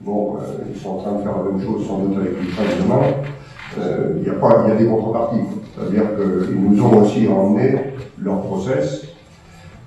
[0.00, 2.68] bon, euh, ils sont en train de faire la même chose sans doute avec l'Ukraine
[2.82, 3.02] demain.
[3.76, 5.44] Il y, a des contreparties.
[5.74, 7.74] C'est-à-dire qu'ils nous ont aussi emmené
[8.22, 9.06] leur process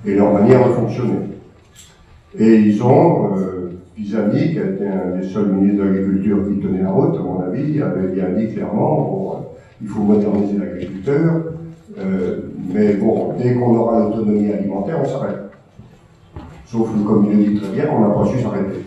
[0.06, 1.20] et leur manière de fonctionner.
[2.38, 3.32] Et ils ont,
[3.96, 7.24] Pisani, qui a été un des seuls ministres de l'Agriculture qui tenait la route, à
[7.24, 11.32] mon avis, avait bien dit clairement, euh, il faut moderniser l'agriculteur,
[11.98, 12.40] Euh,
[12.74, 15.44] mais bon, dès qu'on aura l'autonomie alimentaire, on s'arrête.
[16.66, 18.84] Sauf que, comme il le dit très bien, on n'a pas su s'arrêter.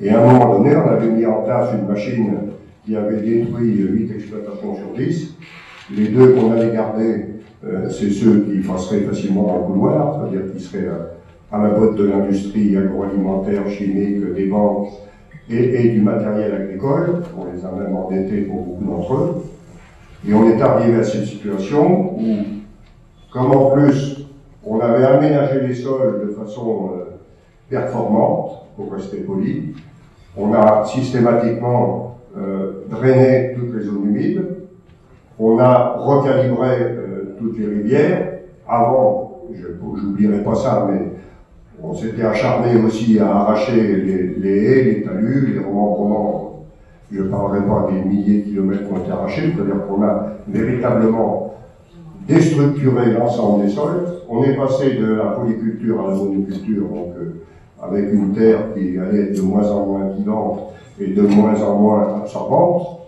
[0.00, 2.34] Et à un moment donné, on avait mis en place une machine
[2.86, 5.34] qui avait détruit 8 exploitations sur 10.
[5.96, 7.26] Les deux qu'on allait garder,
[7.64, 11.06] euh, c'est ceux qui passeraient facilement dans le couloir, c'est-à-dire qui seraient euh,
[11.52, 14.88] à la botte de l'industrie agroalimentaire, chimique, des banques
[15.50, 17.22] et, du matériel agricole.
[17.36, 19.34] On les a même endettés pour beaucoup d'entre eux.
[20.28, 22.36] Et on est arrivé à cette situation où,
[23.32, 24.26] comme en plus
[24.64, 27.04] on avait aménagé les sols de façon euh,
[27.70, 29.74] performante, pour rester poli,
[30.36, 32.05] on a systématiquement euh,
[32.90, 34.42] drainé toutes les zones humides,
[35.38, 38.38] on a recalibré euh, toutes les rivières.
[38.66, 39.66] Avant, je
[40.06, 41.12] n'oublierai pas ça, mais
[41.82, 46.64] on s'était acharné aussi à arracher les, les haies, les talus, les remembrements.
[47.12, 50.32] Je ne parlerai pas des milliers de kilomètres qui ont été arrachés, c'est-à-dire qu'on a
[50.48, 51.54] véritablement
[52.26, 54.04] déstructuré l'ensemble des sols.
[54.28, 57.42] On est passé de la polyculture à la monoculture, donc euh,
[57.80, 61.78] avec une terre qui allait être de moins en moins vivante et de moins en
[61.78, 63.00] moins absorbante.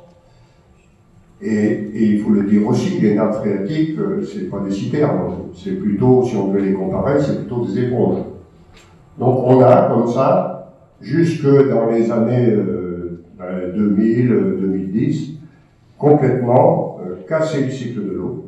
[1.40, 5.79] Et, il faut le dire aussi, les nappes phréatiques, euh, c'est pas des citernes, c'est
[5.79, 8.22] plutôt, si on veut les comparer, c'est plutôt des éponges.
[9.18, 12.57] Donc on a comme ça, jusque dans les années
[13.74, 15.38] 2000, euh, 2010, ben,
[15.96, 18.46] complètement euh, cassé le cycle de l'eau,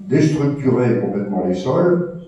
[0.00, 2.20] déstructuré complètement les sols,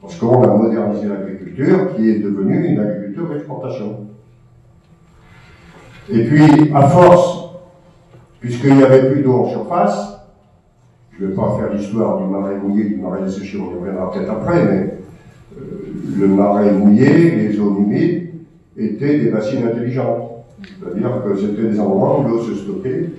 [0.00, 4.09] parce qu'on a modernisé l'agriculture qui est devenue une agriculture d'exportation.
[6.12, 7.50] Et puis, à force,
[8.40, 10.18] puisqu'il n'y avait plus d'eau en surface,
[11.16, 14.10] je ne vais pas faire l'histoire du marais mouillé, du marais desséché, on y reviendra
[14.10, 14.94] peut-être après, mais
[15.56, 18.30] euh, le marais mouillé, les zones humides,
[18.76, 20.30] étaient des bassines intelligentes.
[20.62, 23.10] C'est-à-dire que c'était des endroits où l'eau se stockait,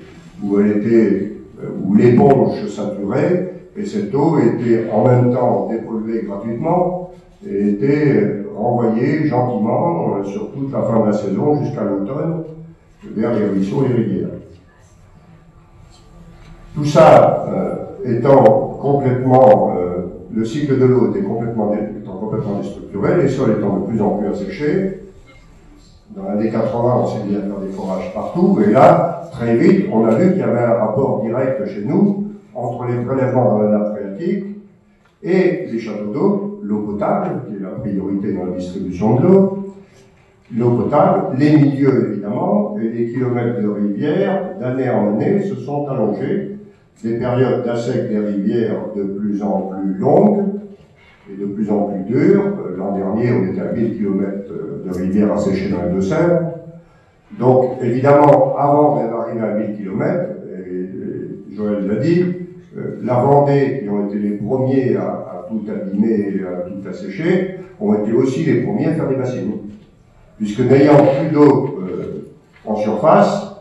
[0.44, 5.70] où elle était, euh, où l'éponge se saturait, et cette eau était en même temps
[5.72, 7.12] dépolluée gratuitement
[7.48, 12.44] et était renvoyée gentiment euh, sur toute la fin de la saison jusqu'à l'automne
[13.04, 14.30] vers les ruisseaux et les rivières.
[16.76, 23.28] Tout ça euh, étant complètement, euh, le cycle de l'eau complètement, étant complètement déstructuré, les
[23.28, 25.00] sols étant de plus en plus asséchés.
[26.16, 29.88] Dans l'année 80, on s'est mis à faire des forages partout, et là, très vite,
[29.92, 33.62] on a vu qu'il y avait un rapport direct chez nous entre les prélèvements dans
[33.62, 34.46] la nappe phréatique
[35.24, 39.61] et les châteaux d'eau, l'eau potable, qui est la priorité dans la distribution de l'eau,
[40.58, 45.88] l'eau potable, les milieux évidemment, et les kilomètres de rivières, d'année en année, se sont
[45.88, 46.58] allongés.
[47.04, 50.44] Des périodes d'assec des rivières de plus en plus longues
[51.32, 52.44] et de plus en plus dures.
[52.44, 54.52] Euh, l'an dernier, on était à 1000 km
[54.86, 56.52] de rivières asséchées dans les Deux-Sèvres.
[57.40, 62.24] Donc, évidemment, avant d'arriver à 1000 km, et Joël l'a dit,
[62.78, 67.58] euh, la Vendée, qui ont été les premiers à, tout abîmer et à tout assécher,
[67.80, 69.52] ont été aussi les premiers à faire des bassines.
[70.42, 72.32] Puisque n'ayant plus d'eau euh,
[72.66, 73.58] en surface,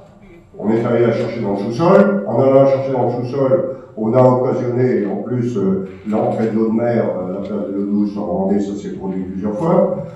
[0.59, 2.25] on est allé la chercher dans le sous-sol.
[2.27, 6.57] En allant la chercher dans le sous-sol, on a occasionné en plus euh, l'entrée de
[6.57, 9.59] l'eau de mer à la place de l'eau douce en Vendée, ça s'est produit plusieurs
[9.59, 10.07] fois.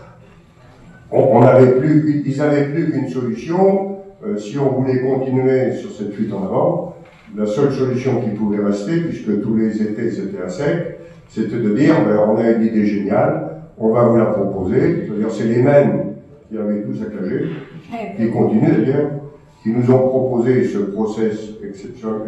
[1.12, 3.98] On, avait plus, ils n'avaient plus qu'une solution
[4.38, 6.96] si on voulait continuer sur cette fuite en avant,
[7.37, 10.98] la seule solution qui pouvait rester, puisque tous les étés c'était à sec,
[11.29, 15.31] c'était de dire, ben, on a une idée géniale, on va vous la proposer, c'est-à-dire
[15.31, 16.04] c'est les mêmes
[16.55, 17.51] qui avaient tout saccagé,
[18.17, 19.11] qui continuent d'ailleurs,
[19.62, 21.51] qui nous ont proposé ce process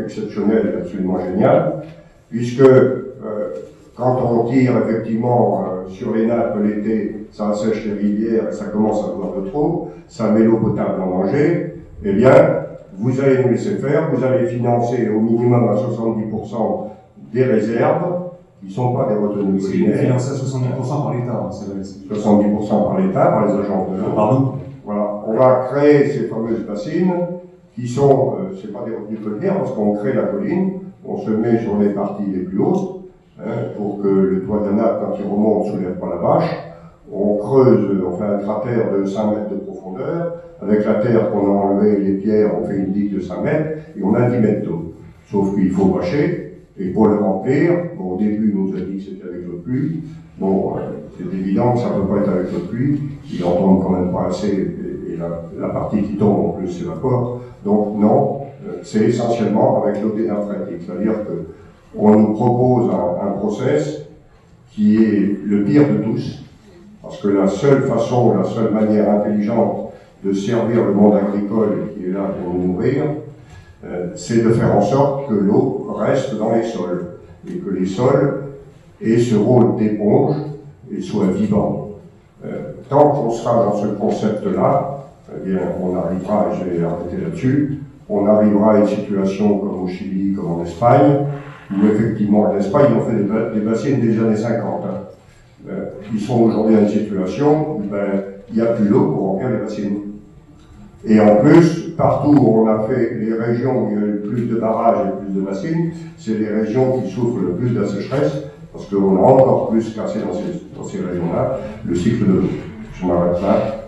[0.01, 1.83] exceptionnel et absolument génial,
[2.29, 3.05] puisque euh,
[3.95, 9.05] quand on tire effectivement euh, sur les nappes l'été, ça assèche les rivières ça commence
[9.05, 12.33] à boire de trop, ça met l'eau potable en danger, eh bien,
[12.99, 16.89] vous allez nous laisser faire, vous allez financer au minimum à 70%
[17.33, 18.26] des réserves,
[18.61, 19.99] qui ne sont pas des retenues collinaires.
[20.01, 21.51] financé à 70% par l'État,
[22.11, 24.13] 70% par l'État, par les agences de l'eau.
[24.15, 24.53] Pardon
[24.85, 27.13] Voilà, on va créer ces fameuses bassines,
[27.75, 31.31] qui sont, euh, c'est pas des retenues collinaires, parce qu'on crée la colline, on se
[31.31, 33.03] met sur les parties les plus hautes,
[33.39, 36.57] hein, pour que le toit d'un nappe, quand il remonte, ne soulève pas la bâche.
[37.13, 41.47] On creuse, on fait un cratère de 5 mètres de profondeur, avec la terre qu'on
[41.47, 44.39] a enlevée, les pierres, on fait une digue de 5 mètres, et on a 10
[44.39, 44.95] mètres d'eau.
[45.31, 46.46] Sauf qu'il faut bâcher,
[46.79, 49.63] et pour le remplir, bon, au début, il nous a dit que c'était avec la
[49.63, 50.03] pluie.
[50.39, 50.81] Bon, euh,
[51.17, 53.01] c'est évident que ça ne peut pas être avec la pluie,
[53.33, 55.17] il en tombe quand même pas assez, et,
[55.59, 57.41] la, partie qui tombe en plus s'évapore.
[57.65, 64.03] Donc non, euh, c'est essentiellement avec l'eau des C'est-à-dire qu'on nous propose un, process
[64.73, 66.43] qui est le pire de tous,
[67.03, 72.07] parce que la seule façon, la seule manière intelligente de servir le monde agricole qui
[72.07, 73.05] est là pour nous nourrir,
[74.15, 77.19] c'est de faire en sorte que l'eau reste dans les sols.
[77.49, 78.45] et que les sols
[79.03, 80.37] aient ce rôle d'éponge
[80.91, 81.91] et soient vivants.
[82.45, 84.99] Euh, tant qu'on sera dans ce concept-là,
[85.47, 90.53] eh on arrivera, et je là-dessus, on arrivera à une situation comme au Chili, comme
[90.53, 91.27] en Espagne,
[91.71, 94.85] où effectivement, en Espagne, on fait des, des bassines des années 50.
[94.85, 94.89] Hein.
[95.69, 99.33] Euh, ils sont aujourd'hui dans une situation où ben, il n'y a plus d'eau pour
[99.33, 99.99] remplir les bassines.
[101.05, 104.21] Et en plus, partout où on a fait les régions où il y a eu
[104.21, 107.81] plus de barrages et plus de bassines, c'est les régions qui souffrent le plus de
[107.81, 108.33] la sécheresse,
[108.73, 112.49] parce qu'on a encore plus cassé dans ces, ces régions-là le cycle de l'eau.
[112.95, 113.87] Je m'arrête là.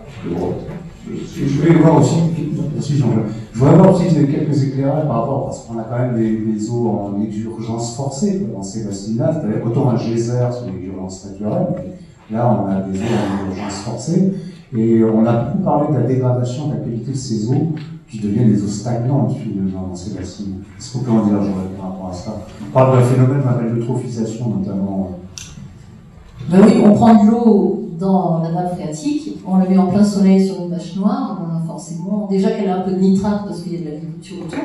[1.07, 2.19] Je vais voir aussi,
[2.79, 3.03] je
[3.59, 6.87] voudrais voir aussi quelques éclairages par rapport, parce qu'on a quand même des, des eaux
[6.87, 11.67] en urgence forcée dans ces bassines-là, c'est-à-dire autant un geyser sur naturelles,
[12.29, 14.33] mais là on a des eaux en urgence forcée,
[14.77, 17.73] et on a beaucoup parlé de la dégradation de la qualité de ces eaux
[18.09, 20.55] qui deviennent des eaux stagnantes finalement dans ces bassines.
[20.77, 22.37] Est-ce qu'on peut en dire, Joël, par rapport à ça?
[22.67, 25.11] On parle d'un phénomène qu'on l'eutrophisation notamment.
[26.49, 30.03] Ben oui, on prend de l'eau dans la nappe phréatique, on la met en plein
[30.03, 33.61] soleil sur une bâche noire, on forcément, déjà qu'elle a un peu de nitrate parce
[33.61, 34.59] qu'il y a de l'agriculture autour,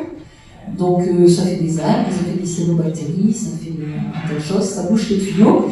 [0.78, 4.40] donc euh, ça fait des algues, ça fait des cyanobactéries, ça fait un tas de
[4.40, 5.66] choses, ça bouche les tuyaux.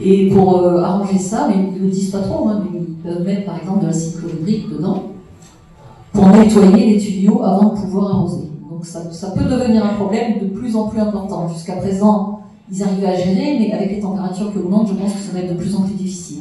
[0.00, 2.94] Et pour euh, arranger ça, mais ils ne le disent pas trop, hein, mais ils
[2.94, 5.02] peuvent mettre par exemple de l'acide chlorhydrique dedans
[6.18, 8.48] pour nettoyer les tuyaux avant de pouvoir arroser.
[8.68, 11.48] Donc ça, ça peut devenir un problème de plus en plus important.
[11.48, 12.40] Jusqu'à présent,
[12.72, 15.40] ils arrivaient à gérer, mais avec les températures qui augmentent, je pense que ça va
[15.40, 16.38] être de plus en plus difficile.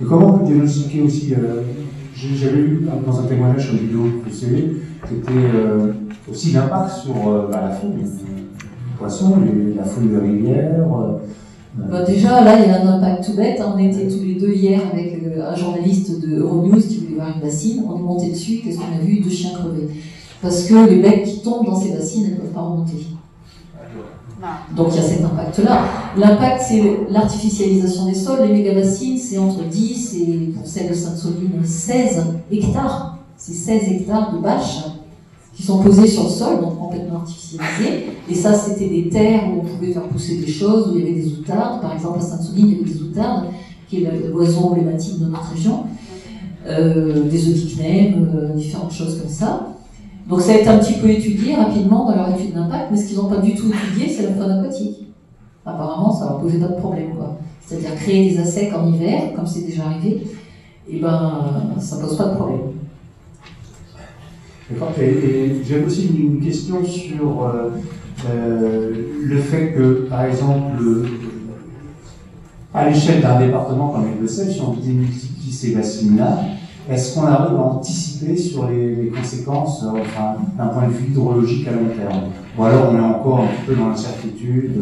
[0.00, 1.62] Et comment on peut diagnostiquer aussi euh,
[2.14, 4.46] J'avais vu dans un témoignage sur une vidéo que c'est,
[5.06, 5.92] c'était euh,
[6.30, 8.08] aussi l'impact sur euh, bah, la faune, les
[8.98, 9.36] poissons,
[9.76, 10.86] la faune des rivières.
[11.74, 13.62] Bah déjà, là, il y a un impact tout bête.
[13.64, 17.40] On était tous les deux hier avec un journaliste de Euronews qui voulait voir une
[17.40, 17.84] bassine.
[17.88, 18.60] On est monté dessus.
[18.62, 19.20] Qu'est-ce qu'on a vu?
[19.20, 19.88] Deux chiens crevés.
[20.42, 23.06] Parce que les becs qui tombent dans ces bassines, elles ne peuvent pas remonter.
[24.74, 25.84] Donc il y a cet impact-là.
[26.16, 28.46] L'impact, c'est l'artificialisation des sols.
[28.46, 33.18] Les mégabassines, c'est entre 10 et, pour celle de Sainte-Soline, 16 hectares.
[33.36, 34.84] C'est 16 hectares de bâches
[35.60, 38.06] qui sont posées sur le sol, donc complètement artificialisées.
[38.30, 41.06] Et ça, c'était des terres où on pouvait faire pousser des choses, où il y
[41.06, 41.82] avait des outardes.
[41.82, 43.44] Par exemple, à Sainte-Soline, il y avait des outardes,
[43.86, 45.84] qui est l'oiseau emblématique de notre région.
[46.66, 49.68] Euh, des oedicnèmes, euh, différentes choses comme ça.
[50.28, 53.08] Donc ça a été un petit peu étudié rapidement dans leur étude d'impact, mais ce
[53.08, 55.06] qu'ils n'ont pas du tout étudié, c'est la faune aquatique.
[55.66, 57.14] Apparemment, ça leur posait pas de problème.
[57.16, 57.38] quoi.
[57.66, 60.22] C'est-à-dire créer des assecs en hiver, comme c'est déjà arrivé,
[60.88, 61.44] et eh ben
[61.78, 62.60] ça pose pas de problème.
[65.00, 67.70] Et, j'ai aussi une question sur euh,
[68.28, 68.90] euh,
[69.24, 70.82] le fait que, par exemple,
[72.72, 76.38] à l'échelle d'un département comme le Sel, si on démultiplie ces bassines-là,
[76.88, 81.66] est-ce qu'on arrive à anticiper sur les, conséquences euh, enfin, d'un point de vue hydrologique
[81.66, 82.30] à long terme?
[82.56, 84.72] Ou alors on est encore un petit peu dans l'incertitude.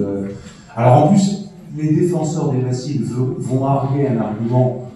[0.76, 4.90] Alors en plus, les défenseurs des bassines vont arguer un argument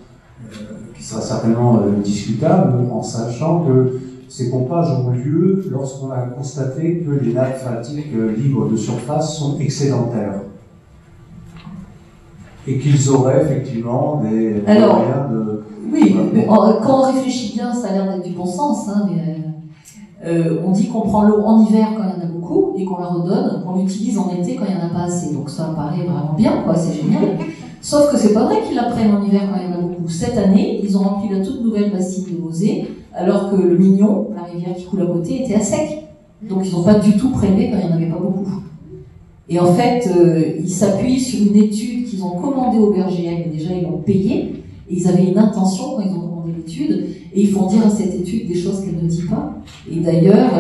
[0.96, 4.00] qui sera certainement discutable en sachant que
[4.32, 9.58] ces pompages ont lieu lorsqu'on a constaté que les nappes phréatiques libres de surface sont
[9.58, 10.40] excédentaires
[12.66, 16.16] et qu'ils auraient effectivement des moyens de oui,
[16.46, 18.88] quand on réfléchit bien, ça a l'air d'être du bon sens.
[18.88, 19.44] Hein, mais,
[20.24, 22.86] euh, on dit qu'on prend l'eau en hiver quand il y en a beaucoup et
[22.86, 25.34] qu'on la redonne, qu'on l'utilise en été quand il n'y en a pas assez.
[25.34, 27.36] Donc ça paraît vraiment bien, quoi, c'est génial.
[27.82, 29.80] Sauf que c'est pas vrai qu'ils la prennent en hiver quand il y en a
[29.80, 30.08] beaucoup.
[30.08, 34.28] Cette année, ils ont rempli la toute nouvelle bassine de Mosée, alors que le Mignon,
[34.36, 36.04] la rivière qui coule à côté, était à sec.
[36.48, 38.48] Donc ils n'ont pas du tout prélevé quand il n'y en avait pas beaucoup.
[39.48, 43.50] Et en fait, euh, ils s'appuient sur une étude qu'ils ont commandée au BRGM, et
[43.52, 47.50] déjà ils l'ont payée, ils avaient une intention quand ils ont commandé l'étude, et ils
[47.50, 49.56] font dire à cette étude des choses qu'elle ne dit pas.
[49.90, 50.52] Et d'ailleurs,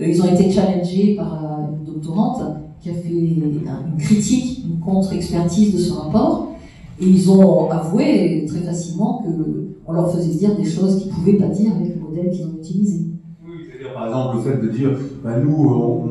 [0.00, 2.42] euh, ils ont été challengés par euh, une doctorante
[2.80, 6.52] qui a fait une critique, une contre-expertise de ce rapport,
[7.00, 11.38] et ils ont avoué très facilement qu'on leur faisait dire des choses qu'ils ne pouvaient
[11.38, 13.06] pas dire avec le modèle qu'ils ont utilisé.
[13.44, 14.90] Oui, c'est-à-dire par exemple le fait de dire,
[15.24, 16.08] bah, nous, on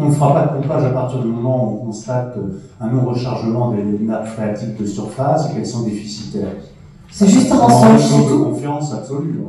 [0.00, 2.38] on ne fera pas de pompage à partir du moment où on constate
[2.80, 6.52] un non-rechargement des nappes phréatiques de surface et qu'elles sont déficitaires.
[7.10, 8.44] C'est juste un mensonge, c'est tout.
[8.44, 9.40] confiance absolue.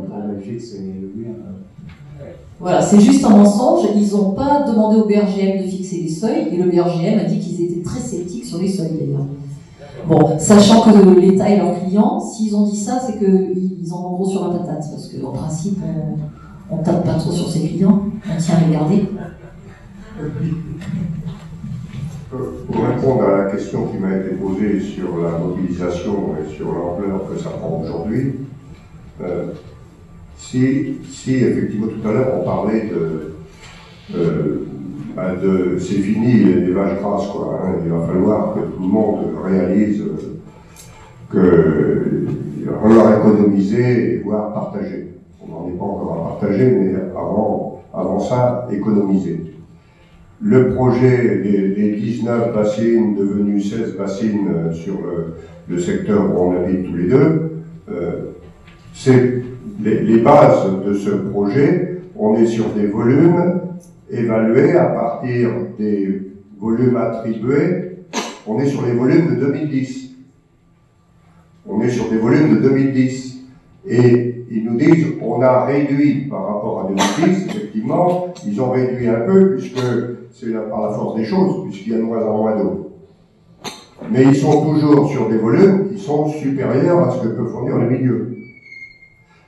[2.59, 3.87] Voilà, c'est juste un mensonge.
[3.95, 7.39] Ils n'ont pas demandé au BRGM de fixer des seuils et le BRGM a dit
[7.39, 9.25] qu'ils étaient très sceptiques sur les seuils d'ailleurs.
[10.07, 14.15] Bon, sachant que l'État est leur client, s'ils ont dit ça, c'est qu'ils en ont
[14.15, 15.79] gros sur la patate, parce qu'en principe,
[16.69, 19.05] on ne tape pas trop sur ses clients, on tient à les garder.
[22.29, 27.21] Pour répondre à la question qui m'a été posée sur la mobilisation et sur l'ampleur
[27.29, 28.35] que ça prend aujourd'hui,
[29.21, 29.47] euh,
[30.39, 33.33] si, si, effectivement tout à l'heure on parlait de,
[34.15, 34.65] euh,
[35.15, 35.35] bah,
[35.77, 37.59] c'est fini les vaches grasses, quoi.
[37.61, 37.75] Hein.
[37.83, 40.03] Il va falloir que tout le monde réalise
[41.29, 42.25] que
[42.81, 45.09] on leur économiser voire partager.
[45.41, 49.41] On n'en est pas encore à partager, mais avant, avant ça, économiser.
[50.41, 54.95] Le projet des, 19 bassines devenues 16 bassines sur
[55.67, 57.51] le, secteur où on habite tous les deux,
[57.91, 58.11] euh,
[58.93, 59.43] c'est
[59.81, 62.01] les, bases de ce projet.
[62.17, 63.61] On est sur des volumes
[64.09, 66.21] évalués à partir des
[66.59, 67.97] volumes attribués.
[68.45, 70.11] On est sur les volumes de 2010.
[71.67, 73.37] On est sur des volumes de 2010.
[73.87, 76.87] Et ils nous disent, on a réduit par rapport à
[77.23, 79.79] 2010, effectivement, ils ont réduit un peu, puisque
[80.33, 82.91] c'est par la force des choses, puisqu'il y a de moins en moins d'eau.
[84.11, 87.77] Mais ils sont toujours sur des volumes qui sont supérieurs à ce que peut fournir
[87.77, 88.38] le milieu.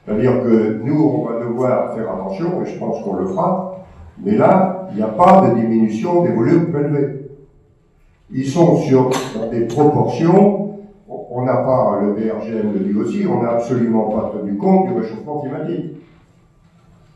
[0.05, 3.85] C'est-à-dire que nous, on va devoir faire attention, et je pense qu'on le fera,
[4.23, 7.29] mais là, il n'y a pas de diminution des volumes élevés.
[8.31, 9.09] Ils sont sur
[9.51, 10.61] des proportions
[11.33, 14.99] on n'a pas, le BRGM le dit aussi, on n'a absolument pas tenu compte du
[14.99, 15.95] réchauffement climatique.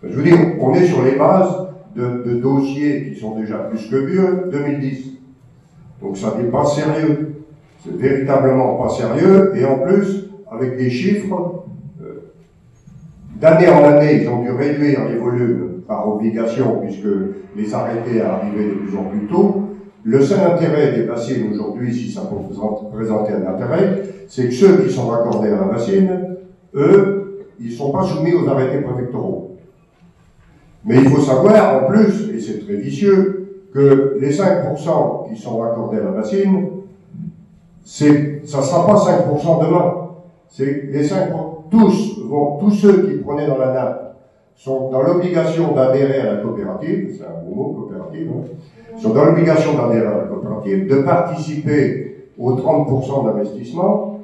[0.01, 3.95] Je veux dire, on est sur les bases de, dossiers qui sont déjà plus que
[3.95, 5.11] vieux, 2010.
[6.01, 7.43] Donc ça n'est pas sérieux.
[7.83, 11.65] C'est véritablement pas sérieux, et en plus, avec des chiffres,
[13.39, 17.07] d'année en année, ils ont dû réduire les volumes par obligation, puisque
[17.55, 19.61] les arrêtés arrivaient de plus en plus tôt,
[20.03, 22.35] le seul intérêt des bassines aujourd'hui, si ça peut
[22.93, 26.37] présenter un intérêt, c'est que ceux qui sont raccordés à la bassine,
[26.75, 29.57] eux, ils ne sont pas soumis aux arrêtés préfectoraux.
[30.83, 35.57] Mais il faut savoir, en plus, et c'est très vicieux, que les 5% qui sont
[35.57, 36.67] raccordés à la bassine,
[37.83, 39.93] ça ne sera pas 5% demain.
[40.47, 41.31] C'est les 5%,
[41.71, 44.15] tous vont, tous ceux qui prenaient dans la nappe
[44.55, 49.25] sont dans l'obligation d'adhérer à la coopérative, c'est un bon mot, coopérative, hein, sont dans
[49.25, 54.21] l'obligation d'adhérer à la coopérative, de participer aux 30% d'investissement,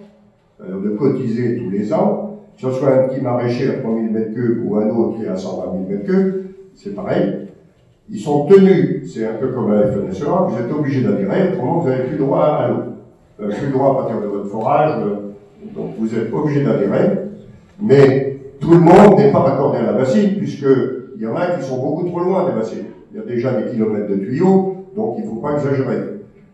[0.62, 4.64] euh, de cotiser tous les ans, que ce soit un petit maraîcher à 3000 m3
[4.64, 6.34] ou un autre qui est à 120 000 m3,
[6.76, 7.47] c'est pareil.
[8.10, 11.89] Ils sont tenus, c'est un peu comme la FNSEA, vous êtes obligé d'adhérer, autrement vous
[11.89, 12.84] n'avez plus droit à l'eau.
[13.39, 15.16] N'avez plus droit à partir de votre forage, euh,
[15.76, 17.20] donc vous êtes obligé d'adhérer,
[17.82, 21.64] mais tout le monde n'est pas raccordé à la bassine, puisqu'il y en a qui
[21.64, 22.86] sont beaucoup trop loin des bassines.
[23.12, 25.98] Il y a déjà des kilomètres de tuyaux, donc il ne faut pas exagérer.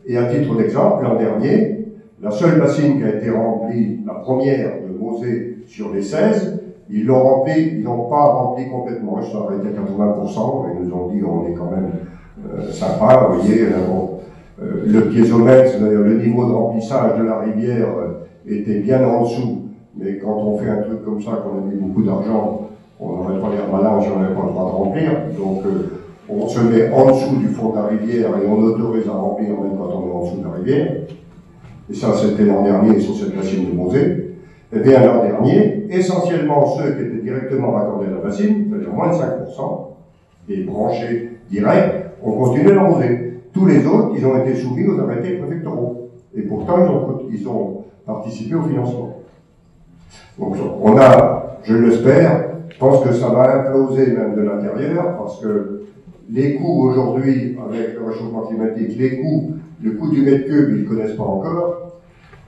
[0.06, 1.86] Et à titre d'exemple, l'an dernier,
[2.22, 7.06] la seule bassine qui a été remplie, la première de Mosée sur les 16, ils
[7.06, 11.08] l'ont remplie, ils n'ont pas rempli complètement, sont arrêtés à 80%, et ils nous ont
[11.10, 11.92] dit on est quand même
[12.54, 17.88] euh, sympa, vous voyez, euh, euh, le piézomètre, le niveau de remplissage de la rivière
[18.48, 19.66] était bien en dessous,
[20.00, 22.70] mais quand on fait un truc comme ça, qu'on a mis beaucoup d'argent,
[23.00, 25.64] on n'aurait pas l'air malin si on n'avait pas le droit de remplir, donc
[26.30, 29.50] on se met en dessous du fond de la rivière et on autorise à remplir
[29.50, 30.88] même quand on est en dessous de la rivière.
[31.89, 34.24] Et ça, c'était l'an dernier sur cette bassine de Mosée.
[34.74, 38.93] Et eh bien, l'an dernier, essentiellement ceux qui étaient directement raccordés à la bassine, c'est-à-dire
[38.93, 39.22] moins de 5%,
[40.50, 43.39] des branchés directs, ont continué à arroser.
[43.54, 46.10] Tous les autres, ils ont été soumis aux arrêtés préfectoraux.
[46.36, 46.76] Et pourtant,
[47.32, 49.16] ils ont participé au financement.
[50.39, 55.39] Donc, on a, je l'espère, je pense que ça va imploser même de l'intérieur, parce
[55.41, 55.82] que
[56.30, 60.84] les coûts aujourd'hui, avec le réchauffement climatique, les coûts, le coût du mètre cube, ils
[60.84, 61.91] ne connaissent pas encore.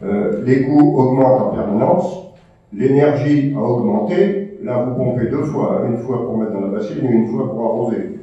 [0.03, 2.33] Euh, les coûts augmentent en permanence.
[2.73, 4.57] L'énergie a augmenté.
[4.63, 7.49] Là, vous pompez deux fois, une fois pour mettre dans la bassine et une fois
[7.49, 8.19] pour arroser.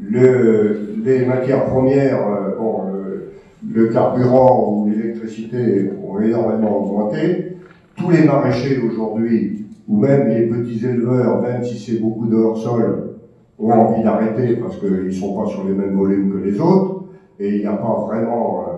[0.00, 3.30] Le, les matières premières, euh,
[3.72, 7.45] le, le, carburant ou l'électricité ont énormément augmenté.
[7.96, 13.14] Tous les maraîchers aujourd'hui, ou même les petits éleveurs, même si c'est beaucoup de hors-sol,
[13.58, 17.04] ont envie d'arrêter parce qu'ils ne sont pas sur les mêmes volumes que les autres,
[17.38, 18.72] et il n'y a pas vraiment euh,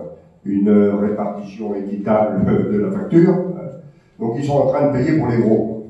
[0.45, 3.35] une répartition équitable de la facture.
[4.19, 5.87] Donc ils sont en train de payer pour les gros.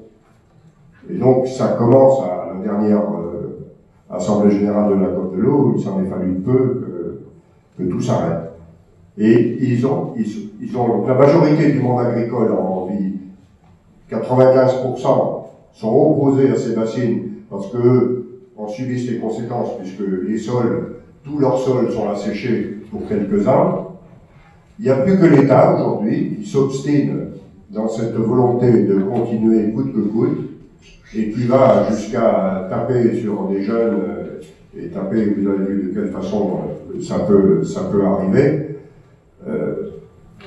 [1.10, 3.70] Et donc ça commence à la dernière euh,
[4.10, 6.82] Assemblée Générale de la Côte de l'eau, il s'en est fallu peu
[7.78, 8.52] que, que tout s'arrête.
[9.18, 12.79] Et ils ont, ils, ont, la majorité du monde agricole envie,
[14.12, 18.26] 95% sont opposés à ces bassines parce que
[18.58, 23.86] en subissent les conséquences, puisque les sols, tous leurs sols sont asséchés pour quelques-uns.
[24.80, 27.30] Il n'y a plus que l'État aujourd'hui qui s'obstine
[27.70, 30.50] dans cette volonté de continuer coûte que coûte,
[31.16, 34.42] et qui va jusqu'à taper sur des jeunes, euh,
[34.78, 36.60] et taper, vous avez vu de quelle façon
[36.94, 38.78] euh, ça peut, ça peut arriver.
[39.48, 39.92] Euh,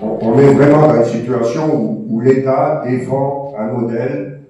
[0.00, 4.40] on, est vraiment dans une situation où l'État défend un modèle.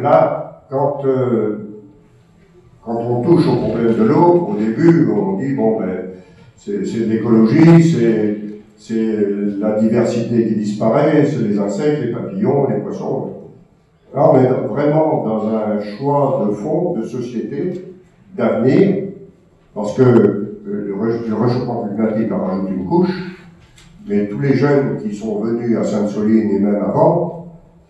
[0.00, 1.02] Là, quand
[2.84, 6.12] quand on touche au problème de l'eau, au début, on dit, bon, ben,
[6.56, 7.82] c'est l'écologie,
[8.76, 9.16] c'est
[9.58, 13.32] la diversité qui disparaît, c'est les insectes, les papillons, les poissons.
[14.14, 17.84] Là, on est vraiment dans un choix de fond, de société,
[18.36, 19.04] d'avenir,
[19.74, 23.38] parce que le réchauffement climatique a rajouté une couche,
[24.08, 27.39] mais tous les jeunes qui sont venus à Sainte-Soline et même avant,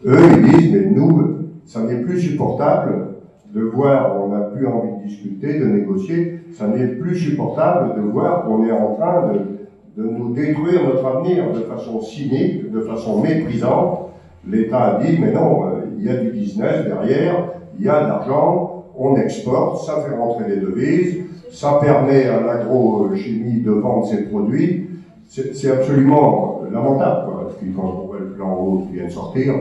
[0.07, 3.09] eux, ils disent, mais nous, ça n'est plus supportable
[3.55, 8.01] de voir, on n'a plus envie de discuter, de négocier, ça n'est plus supportable de
[8.01, 12.81] voir qu'on est en train de, de nous détruire notre avenir de façon cynique, de
[12.81, 14.11] façon méprisante.
[14.49, 18.05] L'État a dit, mais non, euh, il y a du business derrière, il y a
[18.05, 24.07] de l'argent, on exporte, ça fait rentrer des devises, ça permet à l'agrochimie de vendre
[24.07, 24.87] ses produits.
[25.27, 27.27] C'est absolument lamentable.
[27.27, 27.49] Quoi.
[27.61, 29.55] Puis quand on voit le plan haut qui vient de sortir,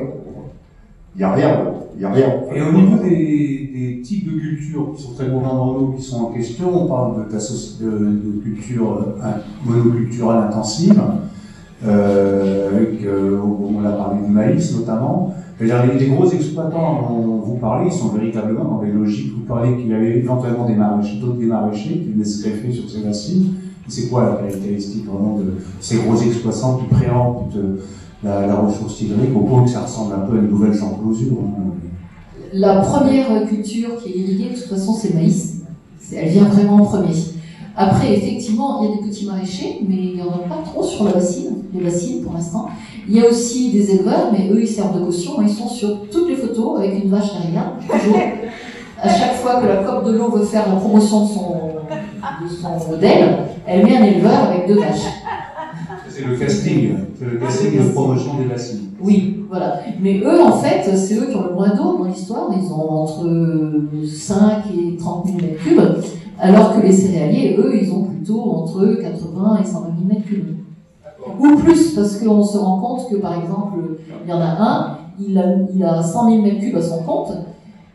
[1.15, 1.59] il n'y a rien.
[1.97, 2.33] Il a rien.
[2.55, 6.23] Et au niveau des, types de cultures qui sont très gourmands dans l'eau, qui sont
[6.23, 9.31] en question, on parle de, de, de culture euh,
[9.65, 11.01] monoculturelle intensive,
[11.85, 15.35] euh, euh, on a parlé du maïs notamment.
[15.59, 15.67] Les,
[15.99, 19.33] les, gros exploitants dont vous parlez sont véritablement dans des logiques.
[19.33, 22.71] Vous parlez qu'il y avait éventuellement des maraîchers, d'autres des maraîchers qui venaient se greffer
[22.71, 23.55] sur ces bassines.
[23.87, 27.57] C'est quoi la caractéristique vraiment de ces gros exploitants qui préemptent
[28.23, 31.73] la, ressource hydrique au point que ça ressemble un peu à une nouvelle enclosure hein
[32.53, 35.61] La première culture qui est irriguée, de toute façon, c'est le maïs.
[36.15, 37.13] Elle vient vraiment en premier.
[37.77, 40.83] Après, effectivement, il y a des petits maraîchers, mais il n'y en a pas trop
[40.83, 42.67] sur la bassine, les bassines pour l'instant.
[43.07, 45.41] Il y a aussi des éleveurs, mais eux, ils servent de caution.
[45.41, 48.19] Ils sont sur toutes les photos avec une vache derrière, toujours.
[49.01, 53.37] À chaque fois que la COP de l'eau veut faire la promotion de son modèle,
[53.65, 55.05] elle met un éleveur avec deux vaches.
[56.19, 58.89] C'est le casting, c'est le casting de promotion des bassines.
[59.01, 59.79] Oui, voilà.
[60.01, 62.49] Mais eux, en fait, c'est eux qui ont le moins d'eau dans l'histoire.
[62.53, 63.25] Ils ont entre
[64.05, 65.95] 5 et 30 000 m3,
[66.37, 71.39] alors que les céréaliers, eux, ils ont plutôt entre 80 et 120 000 m3.
[71.39, 73.79] Ou plus, parce qu'on se rend compte que, par exemple,
[74.25, 75.43] il y en a un, il a,
[75.73, 77.31] il a 100 000 m3 à son compte,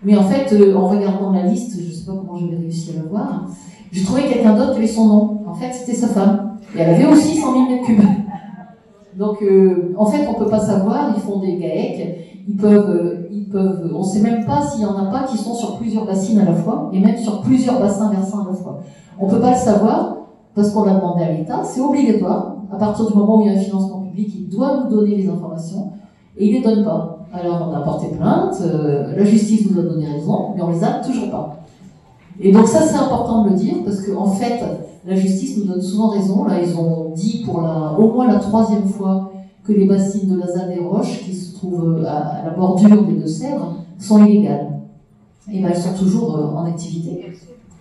[0.03, 2.93] mais en fait, euh, en regardant la liste, je ne sais pas comment j'avais réussi
[2.97, 3.49] à le voir,
[3.93, 5.41] j'ai trouvé quelqu'un d'autre qui avait son nom.
[5.47, 6.54] En fait, c'était sa femme.
[6.75, 8.03] Et elle avait aussi 100 000 mètres cubes.
[9.17, 11.13] Donc, euh, en fait, on peut pas savoir.
[11.17, 12.45] Ils font des GAEC.
[12.49, 13.91] Ils peuvent, euh, ils peuvent.
[13.95, 16.45] On sait même pas s'il y en a pas qui sont sur plusieurs bassines à
[16.45, 18.81] la fois, et même sur plusieurs bassins versants à la fois.
[19.19, 20.17] On peut pas le savoir
[20.55, 21.63] parce qu'on l'a demandé à l'État.
[21.65, 22.57] C'est obligatoire.
[22.73, 25.15] À partir du moment où il y a un financement public, il doit nous donner
[25.17, 25.93] les informations,
[26.37, 27.19] et il les donne pas.
[27.33, 28.57] Alors, on a porté plainte.
[28.63, 31.57] Euh, la justice nous a donné raison, mais on les a toujours pas.
[32.41, 34.61] Et donc ça, c'est important de le dire parce qu'en en fait,
[35.07, 36.45] la justice nous donne souvent raison.
[36.45, 39.33] Là, ils ont dit pour la, au moins la troisième fois
[39.63, 43.15] que les bassines de la ZAD des Roches, qui se trouvent à, la bordure des
[43.15, 44.81] Deux-Sèvres, sont illégales.
[45.53, 47.33] Et ben, elles sont toujours euh, en activité.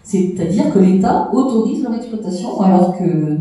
[0.04, 3.38] C'est-à-dire que l'État autorise leur exploitation alors que,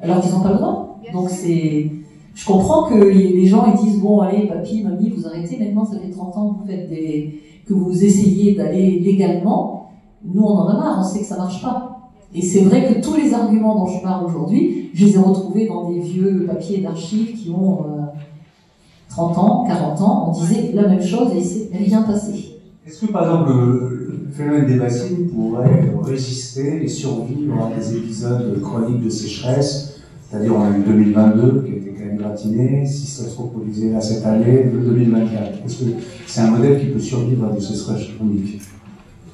[0.00, 1.00] alors qu'ils n'ont pas le droit.
[1.12, 1.90] Donc c'est,
[2.34, 5.58] je comprends que les gens ils disent bon allez papy, mamie, vous arrêtez.
[5.58, 9.81] Maintenant, ça fait 30 ans que vous faites des, que vous essayez d'aller légalement.
[10.24, 10.98] Nous, on en a marre.
[11.00, 11.92] On sait que ça marche pas.
[12.34, 15.66] Et c'est vrai que tous les arguments dont je parle aujourd'hui, je les ai retrouvés
[15.66, 17.84] dans des vieux papiers d'archives qui ont
[19.10, 20.28] 30 euh, ans, 40 ans.
[20.28, 22.58] On disait la même chose et c'est rien passé.
[22.86, 28.60] Est-ce que par exemple le, phénomène des bassines pourrait résister et survivre à des épisodes
[28.62, 30.00] chroniques de sécheresse?
[30.30, 34.24] C'est-à-dire on a eu 2022 qui était quand même si ça se reproduisait à cette
[34.24, 35.66] année, le 2024.
[35.66, 35.90] Est-ce que
[36.26, 38.60] c'est un modèle qui peut survivre à des sécheresses chroniques?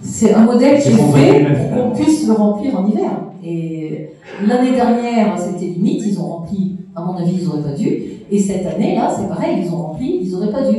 [0.02, 3.10] C'est un modèle qui est fait pour qu'on puisse le remplir en hiver.
[3.44, 4.10] Et
[4.46, 8.02] l'année dernière, c'était limite, ils ont rempli, à mon avis, ils n'auraient pas dû.
[8.30, 10.76] Et cette année, là, c'est pareil, ils ont rempli, ils n'auraient pas dû.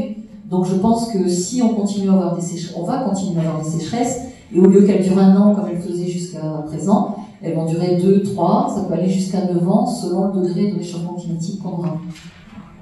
[0.49, 3.49] Donc je pense que si on continue à avoir des sécheresses, on va continuer à
[3.49, 4.21] avoir des sécheresses,
[4.53, 7.97] et au lieu qu'elles durent un an comme elles faisaient jusqu'à présent, elles vont durer
[8.01, 11.69] 2, 3, ça peut aller jusqu'à 9 ans selon le degré de réchauffement climatique qu'on
[11.69, 11.97] aura.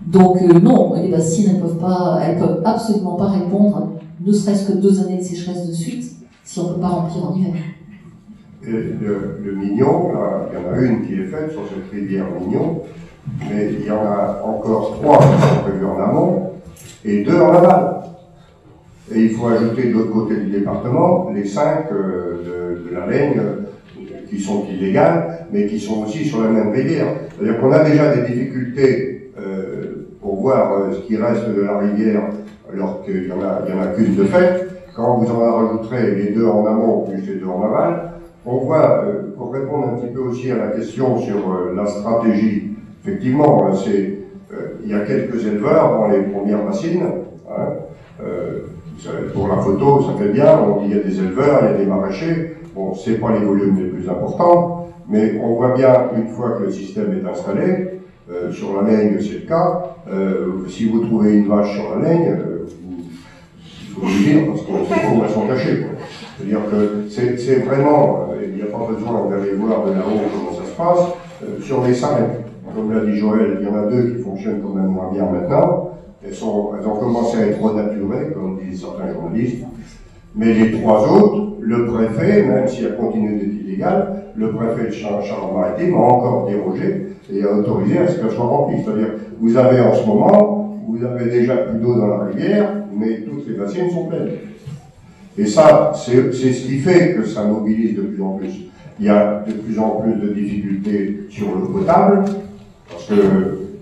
[0.06, 3.90] Donc euh, non, les bassines, elles peuvent pas, elles peuvent absolument pas répondre,
[4.26, 6.16] ne serait-ce que deux années de sécheresse de suite,
[6.48, 7.62] si on ne peut pas remplir en hiver.
[8.64, 10.12] le, Mignon,
[10.50, 12.84] il y en a une qui est faite sur cette rivière Mignon,
[13.50, 16.52] mais il y en a encore trois qui sont prévues en amont
[17.04, 17.95] et deux en aval.
[19.14, 23.39] Et il faut ajouter de l'autre côté du département les cinq euh, de, la Laigne
[23.39, 27.08] euh, qui sont illégales, mais qui sont aussi sur la même rivière.
[27.36, 32.24] C'est-à-dire qu'on a déjà des difficultés euh, pour voir ce qui reste de la rivière,
[32.74, 36.32] alors qu'il n'y en a, en a qu'une de fait quand vous en rajouterez les
[36.32, 38.14] deux en amont plus les deux en aval,
[38.48, 41.86] on voit, euh, pour répondre un petit peu aussi à la question sur euh, la
[41.86, 42.72] stratégie,
[43.04, 44.18] effectivement, euh, c'est
[44.84, 47.04] il y a quelques éleveurs dans les premières bassines,
[47.50, 48.24] hein,
[49.34, 51.74] pour la photo, ça fait bien, on dit il y a des éleveurs, il y
[51.76, 55.93] a des maraîchers, bon, c'est pas les volumes les plus importants, mais on voit bien,
[56.18, 57.98] une fois que le système est installé,
[58.30, 59.95] euh, sur la laine, c'est le cas.
[60.12, 62.43] Euh, si vous trouvez une vache sur la laine,
[63.98, 65.86] euh, faut le dire parce qu'on elles sont cachées.
[66.38, 70.70] C'est-à-dire que c'est vraiment, il n'y a pas besoin d'aller voir de là-haut comment ça
[70.70, 71.66] se passe.
[71.66, 72.20] sur les cinq,
[72.76, 75.26] comme l'a dit Joël, il y en a deux qui fonctionnent quand même moins bien
[75.26, 75.91] maintenant.
[76.26, 79.64] Elles, sont, elles ont commencé à être renaturées, comme disent certains journalistes.
[80.36, 84.91] Mais les trois autres, le préfet, même s'il a continué d'être illégal, le préfet de
[84.91, 88.78] Charles-Maritime a encore dérogé et a autorisé à ce qu'elle soit remplie.
[88.84, 93.22] C'est-à-dire, vous avez en ce moment, vous avez déjà plus d'eau dans la rivière, mais
[93.22, 94.32] toutes les bassines sont pleines.
[95.38, 98.50] Et ça, c'est ce qui fait que ça mobilise de plus en plus.
[99.00, 102.26] Il y a de plus en plus de difficultés sur l'eau potable,
[102.89, 103.14] parce que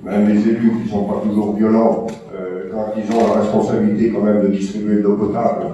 [0.03, 4.09] même les élus qui ne sont pas toujours violents, euh, quand ils ont la responsabilité
[4.09, 5.65] quand même de distribuer de l'eau potable,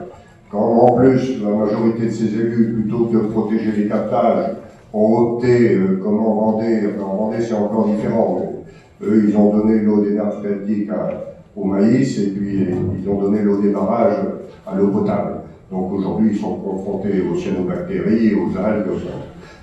[0.52, 4.52] quand en plus la majorité de ces élus, plutôt que de protéger les captages,
[4.94, 6.82] ont opté, euh, comme en Vendée,
[7.42, 8.42] c'est encore différent,
[9.04, 10.90] eux ils ont donné l'eau des nappes phréatiques
[11.56, 12.68] au maïs et puis
[13.02, 14.18] ils ont donné l'eau des barrages
[14.66, 15.42] à l'eau potable.
[15.72, 19.00] Donc aujourd'hui ils sont confrontés aux cyanobactéries, aux algues,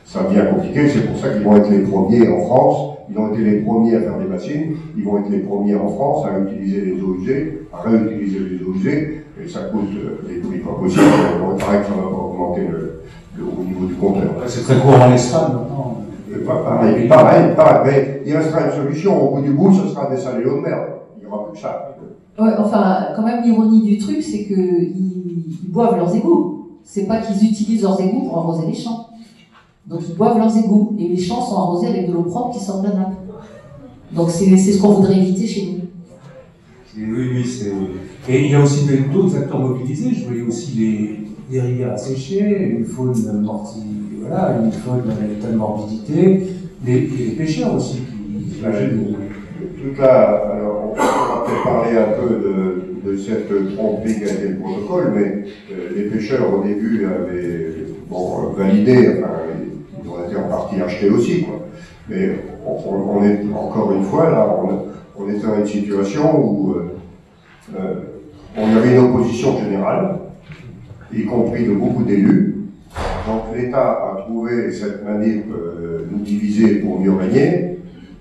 [0.05, 3.19] ça, ça devient compliqué, c'est pour ça qu'ils vont être les premiers en France, ils
[3.19, 6.27] ont été les premiers à faire des bassines, ils vont être les premiers en France
[6.27, 10.41] à utiliser les eaux usées, à réutiliser les eaux usées, et ça coûte euh, des
[10.41, 13.03] prix pas possibles, il paraît que ça va augmenter le,
[13.45, 14.31] au niveau du compteur.
[14.47, 16.05] C'est très courant en Espagne maintenant.
[16.47, 19.23] Pareil, pareil, pareil, mais il restera une solution.
[19.23, 20.79] Au bout du bout, ce sera des salés de mer.
[21.55, 21.97] Ça.
[22.39, 26.69] Ouais, enfin, quand même, l'ironie du truc, c'est qu'ils boivent leurs égouts.
[26.85, 29.09] C'est pas qu'ils utilisent leurs égouts pour arroser les champs.
[29.87, 30.97] Donc ils boivent leurs égouts.
[30.99, 33.15] Et les champs sont arrosés avec de l'eau propre qui sort de la nappe.
[34.13, 35.79] Donc c'est ce qu'on voudrait éviter chez nous.
[36.97, 37.73] Oui, oui, c'est.
[38.33, 40.11] Et il y a aussi d'autres acteurs mobilisés.
[40.15, 43.81] Je voyais aussi les, des rivières asséchées, une faune morti,
[44.21, 45.03] voilà, une faune
[45.39, 46.47] état de morbidité,
[46.83, 50.43] des, des pêcheurs aussi qui Tout là,
[51.69, 52.35] parler un peu
[53.05, 57.75] de, cette tromperie qui a été le protocole, mais euh, les pêcheurs au début avaient
[58.57, 59.31] validé, enfin,
[60.03, 61.47] ils ont été en partie achetés aussi.
[62.09, 64.89] Mais on, est encore une fois là, on,
[65.19, 66.91] on est dans une situation où euh,
[67.79, 67.95] euh,
[68.57, 70.19] on avait une opposition générale,
[71.13, 72.57] y compris de beaucoup d'élus.
[73.27, 77.68] Donc l'État a trouvé cette manip euh, nous diviser pour mieux régner,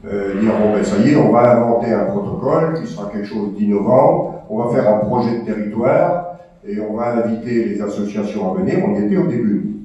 [0.09, 3.27] euh, dire bon ben ça y est, on va inventer un protocole qui sera quelque
[3.27, 8.51] chose d'innovant, on va faire un projet de territoire et on va inviter les associations
[8.51, 9.75] à venir, on y était au début.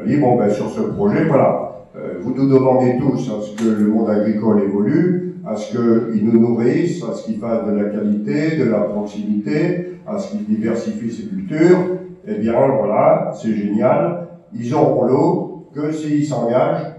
[0.00, 3.56] On dit bon ben sur ce projet, voilà, euh, vous nous demandez tous à ce
[3.56, 7.72] que le monde agricole évolue, à ce qu'il nous nourrisse, à ce qu'il fasse de
[7.72, 11.78] la qualité, de la proximité, à ce qu'il diversifie ses cultures,
[12.26, 16.97] eh bien voilà, c'est génial, ils auront l'eau que s'ils s'engagent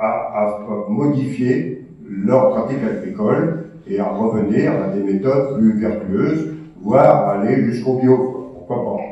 [0.00, 7.62] à, modifier leur pratique agricole et à revenir à des méthodes plus vertueuses, voire aller
[7.64, 9.02] jusqu'au bio, pourquoi pas?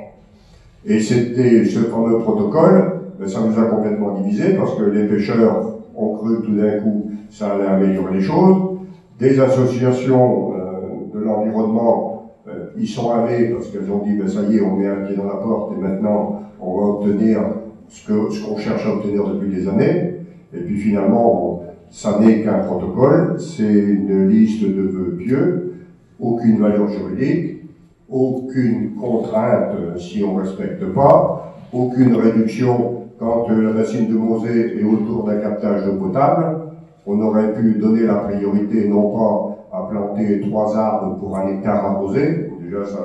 [0.84, 5.74] Et c'était ce fameux protocole, ben, ça nous a complètement divisé parce que les pêcheurs
[5.96, 8.78] ont cru tout d'un coup ça allait améliorer les choses.
[9.18, 14.42] Des associations euh, de l'environnement euh, ils sont allés parce qu'elles ont dit, ben ça
[14.48, 17.40] y est, on met un pied dans la porte et maintenant on va obtenir
[17.88, 20.17] ce qu'on ce qu'on cherche à obtenir depuis des années.
[20.54, 25.74] Et puis finalement, ça n'est qu'un protocole, c'est une liste de vœux pieux,
[26.20, 27.62] aucune valeur juridique,
[28.10, 34.84] aucune contrainte si on ne respecte pas, aucune réduction quand la bassine de Mosée est
[34.84, 36.58] autour d'un captage d'eau potable.
[37.06, 41.84] On aurait pu donner la priorité non pas à planter trois arbres pour un hectare
[41.84, 42.50] arrosé.
[42.62, 42.98] Déjà, ça,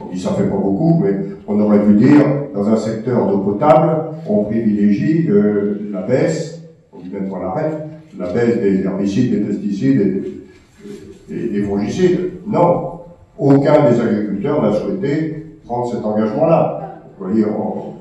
[0.00, 1.14] on dit ça fait pas beaucoup, mais
[1.46, 2.24] on aurait pu dire,
[2.54, 6.55] dans un secteur d'eau potable, on privilégie euh, la baisse,
[7.12, 7.86] même pas l'arrêt,
[8.18, 10.24] la baisse des herbicides, des pesticides
[11.30, 12.32] et des, fongicides.
[12.46, 13.00] Non,
[13.38, 17.02] aucun des agriculteurs n'a souhaité prendre cet engagement-là.
[17.18, 17.44] Vous voyez,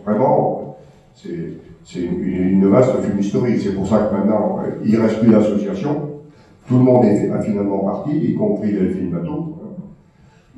[0.06, 0.78] vraiment,
[1.14, 3.60] c'est une, vaste fumisterie.
[3.60, 6.16] C'est pour ça que maintenant, il ne reste plus d'association
[6.68, 9.58] tout le monde est, finalement parti, y compris Delphine Bateau.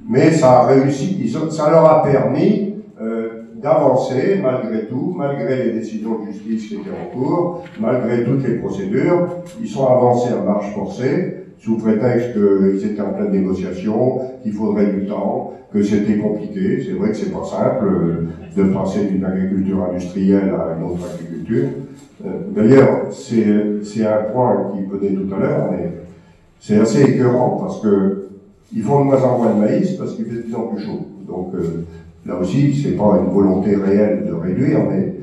[0.08, 2.67] Mais ça a réussi, ça leur a permis euh,
[3.62, 8.56] d'avancer malgré tout, malgré les décisions de justice qui étaient en cours, malgré toutes les
[8.56, 9.28] procédures.
[9.62, 14.92] Ils sont avancés à marche forcée, sous prétexte qu'ils étaient en pleine négociation, qu'il faudrait
[14.92, 16.84] du temps, que c'était compliqué.
[16.86, 21.08] C'est vrai que c'est pas simple euh, de passer d'une agriculture industrielle à une autre
[21.14, 21.70] agriculture.
[22.26, 25.92] Euh, d'ailleurs, c'est un point qui venait tout à l'heure, mais
[26.60, 28.24] c'est assez écœurant parce que
[28.74, 30.84] ils font de moins en moins de maïs parce qu'il fait de plus en plus
[30.84, 31.08] chaud.
[31.28, 31.86] Donc euh,
[32.28, 35.14] là aussi, c'est pas une volonté réelle de réduire, mais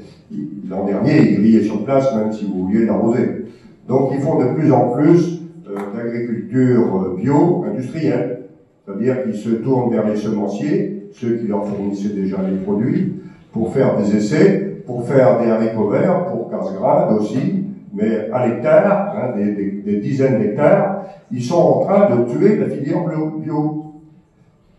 [0.68, 3.44] l'an dernier, ils grillaient sur place, même si vous vouliez l'arroser.
[3.86, 8.40] Donc ils font de plus en plus euh, d'agriculture euh, bio industrielle,
[8.84, 13.14] c'est-à-dire qu'ils se tournent vers les semenciers, ceux qui leur fournissaient déjà les produits,
[13.52, 19.14] pour faire des essais, pour faire des haricots verts, pour casse-grade aussi, mais à l'hectare,
[19.16, 23.04] hein, des, dizaines d'hectares, ils sont en train de tuer la filière
[23.38, 23.92] bio.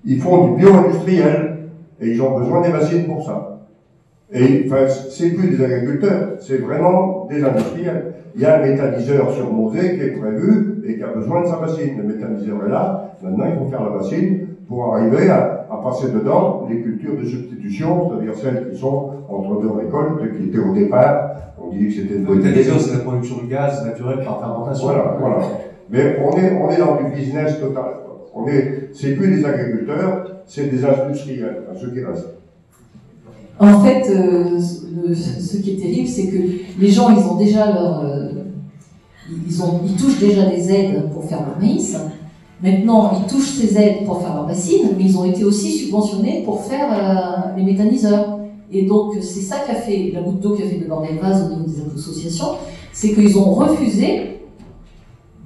[0.04, 1.55] Ils font du bio-industriel,
[2.00, 3.60] et ils ont besoin des machines pour ça.
[4.34, 8.14] Et enfin, c'est plus des agriculteurs, c'est vraiment des industriels.
[8.36, 11.48] Il y a un méthaniseur sur Mosée qui est prévu et qui a besoin de
[11.48, 11.98] sa machine.
[11.98, 16.12] Le méthaniseur est là, maintenant il faut faire la machine pour arriver à, à passer
[16.12, 20.74] dedans les cultures de substitution, c'est-à-dire celles qui sont entre deux récoltes, qui étaient au
[20.74, 24.88] départ, on dit que c'était une bonne c'est la production de gaz naturel par fermentation.
[24.88, 25.38] Voilà, voilà.
[25.90, 27.84] Mais on est, on est dans du business total.
[28.34, 32.36] On est, c'est plus des agriculteurs, c'est des industriels, ceux qui restent.
[33.60, 36.38] En fait, euh, ce qui est terrible, c'est que
[36.80, 38.30] les gens, ils ont déjà leur, euh,
[39.48, 41.98] ils, ont, ils touchent déjà des aides pour faire leur maïs.
[42.62, 46.44] Maintenant, ils touchent ces aides pour faire leur bassine, mais ils ont été aussi subventionnés
[46.44, 48.40] pour faire euh, les méthaniseurs.
[48.72, 51.18] Et donc, c'est ça qui a fait la goutte d'eau qui a fait de bordel
[51.22, 52.56] vase au niveau des associations,
[52.92, 54.40] c'est qu'ils ont refusé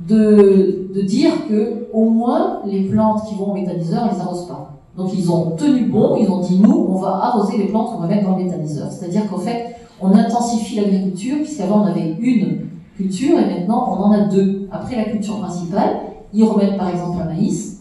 [0.08, 4.47] de, de, dire que au moins les plantes qui vont au méthaniseur, on les arrose
[4.47, 4.79] pas.
[5.00, 8.02] Donc ils ont tenu bon, ils ont dit nous, on va arroser les plantes qu'on
[8.02, 8.91] va mettre dans le méthaniseur.
[8.91, 14.12] C'est-à-dire qu'en fait, on intensifie l'agriculture, puisqu'avant on avait une culture et maintenant on en
[14.12, 14.68] a deux.
[14.70, 16.02] Après la culture principale,
[16.34, 17.80] ils remettent par exemple un maïs,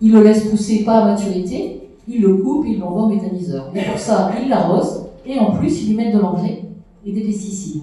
[0.00, 3.70] ils le laissent pousser pas à maturité, ils le coupent, ils l'envoient au méthaniseur.
[3.72, 6.64] Et pour ça, ils l'arrosent et en plus ils lui mettent de l'engrais
[7.06, 7.82] et des pesticides.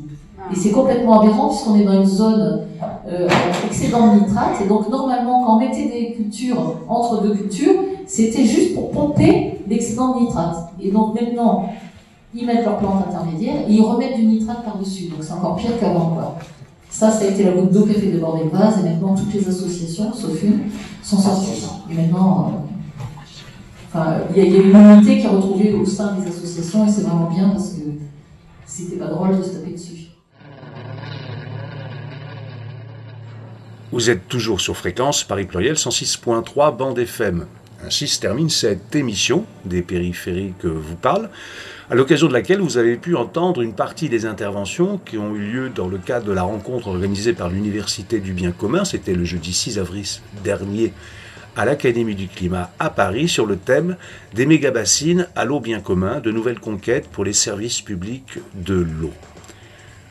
[0.51, 2.63] Et c'est complètement aberrant puisqu'on est dans une zone
[3.07, 3.29] euh,
[3.65, 4.55] excédent de nitrate.
[4.61, 7.75] Et donc normalement, quand on mettait des cultures entre deux cultures,
[8.11, 10.57] c'était juste pour pomper l'excédent de nitrate.
[10.81, 11.71] Et donc maintenant,
[12.35, 15.05] ils mettent leur plante intermédiaire et ils remettent du nitrate par-dessus.
[15.05, 16.37] Donc c'est encore pire qu'avant.
[16.89, 18.79] Ça, ça a été la goutte d'eau qui a fait déborder le vase.
[18.79, 20.59] Et maintenant, toutes les associations, sauf une,
[21.01, 21.63] sont sorties.
[21.89, 22.65] Et maintenant,
[23.95, 27.03] euh, il y, a une unité qui est retrouvée au sein des associations et c'est
[27.03, 27.81] vraiment bien parce que
[28.65, 30.07] c'était pas drôle de se taper dessus.
[33.93, 37.45] Vous êtes toujours sur fréquence Paris Pluriel 106.3 bande FM.
[37.85, 41.29] Ainsi se termine cette émission des périphériques vous parle,
[41.89, 45.39] à l'occasion de laquelle vous avez pu entendre une partie des interventions qui ont eu
[45.39, 48.85] lieu dans le cadre de la rencontre organisée par l'Université du bien commun.
[48.85, 50.05] C'était le jeudi 6 avril
[50.43, 50.93] dernier
[51.55, 53.97] à l'Académie du climat à Paris sur le thème
[54.33, 59.13] des méga-bassines à l'eau bien commun, de nouvelles conquêtes pour les services publics de l'eau.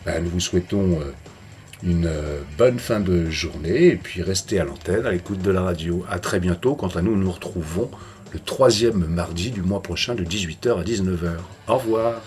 [0.05, 1.13] Ben, nous vous souhaitons euh,
[1.83, 5.63] une euh, bonne fin de journée et puis restez à l'antenne, à l'écoute de la
[5.63, 6.05] radio.
[6.11, 6.75] À très bientôt.
[6.75, 7.91] Quant à nous, nous nous retrouvons
[8.33, 11.33] le troisième mardi du mois prochain de 18h à 19h.
[11.69, 12.21] Au revoir.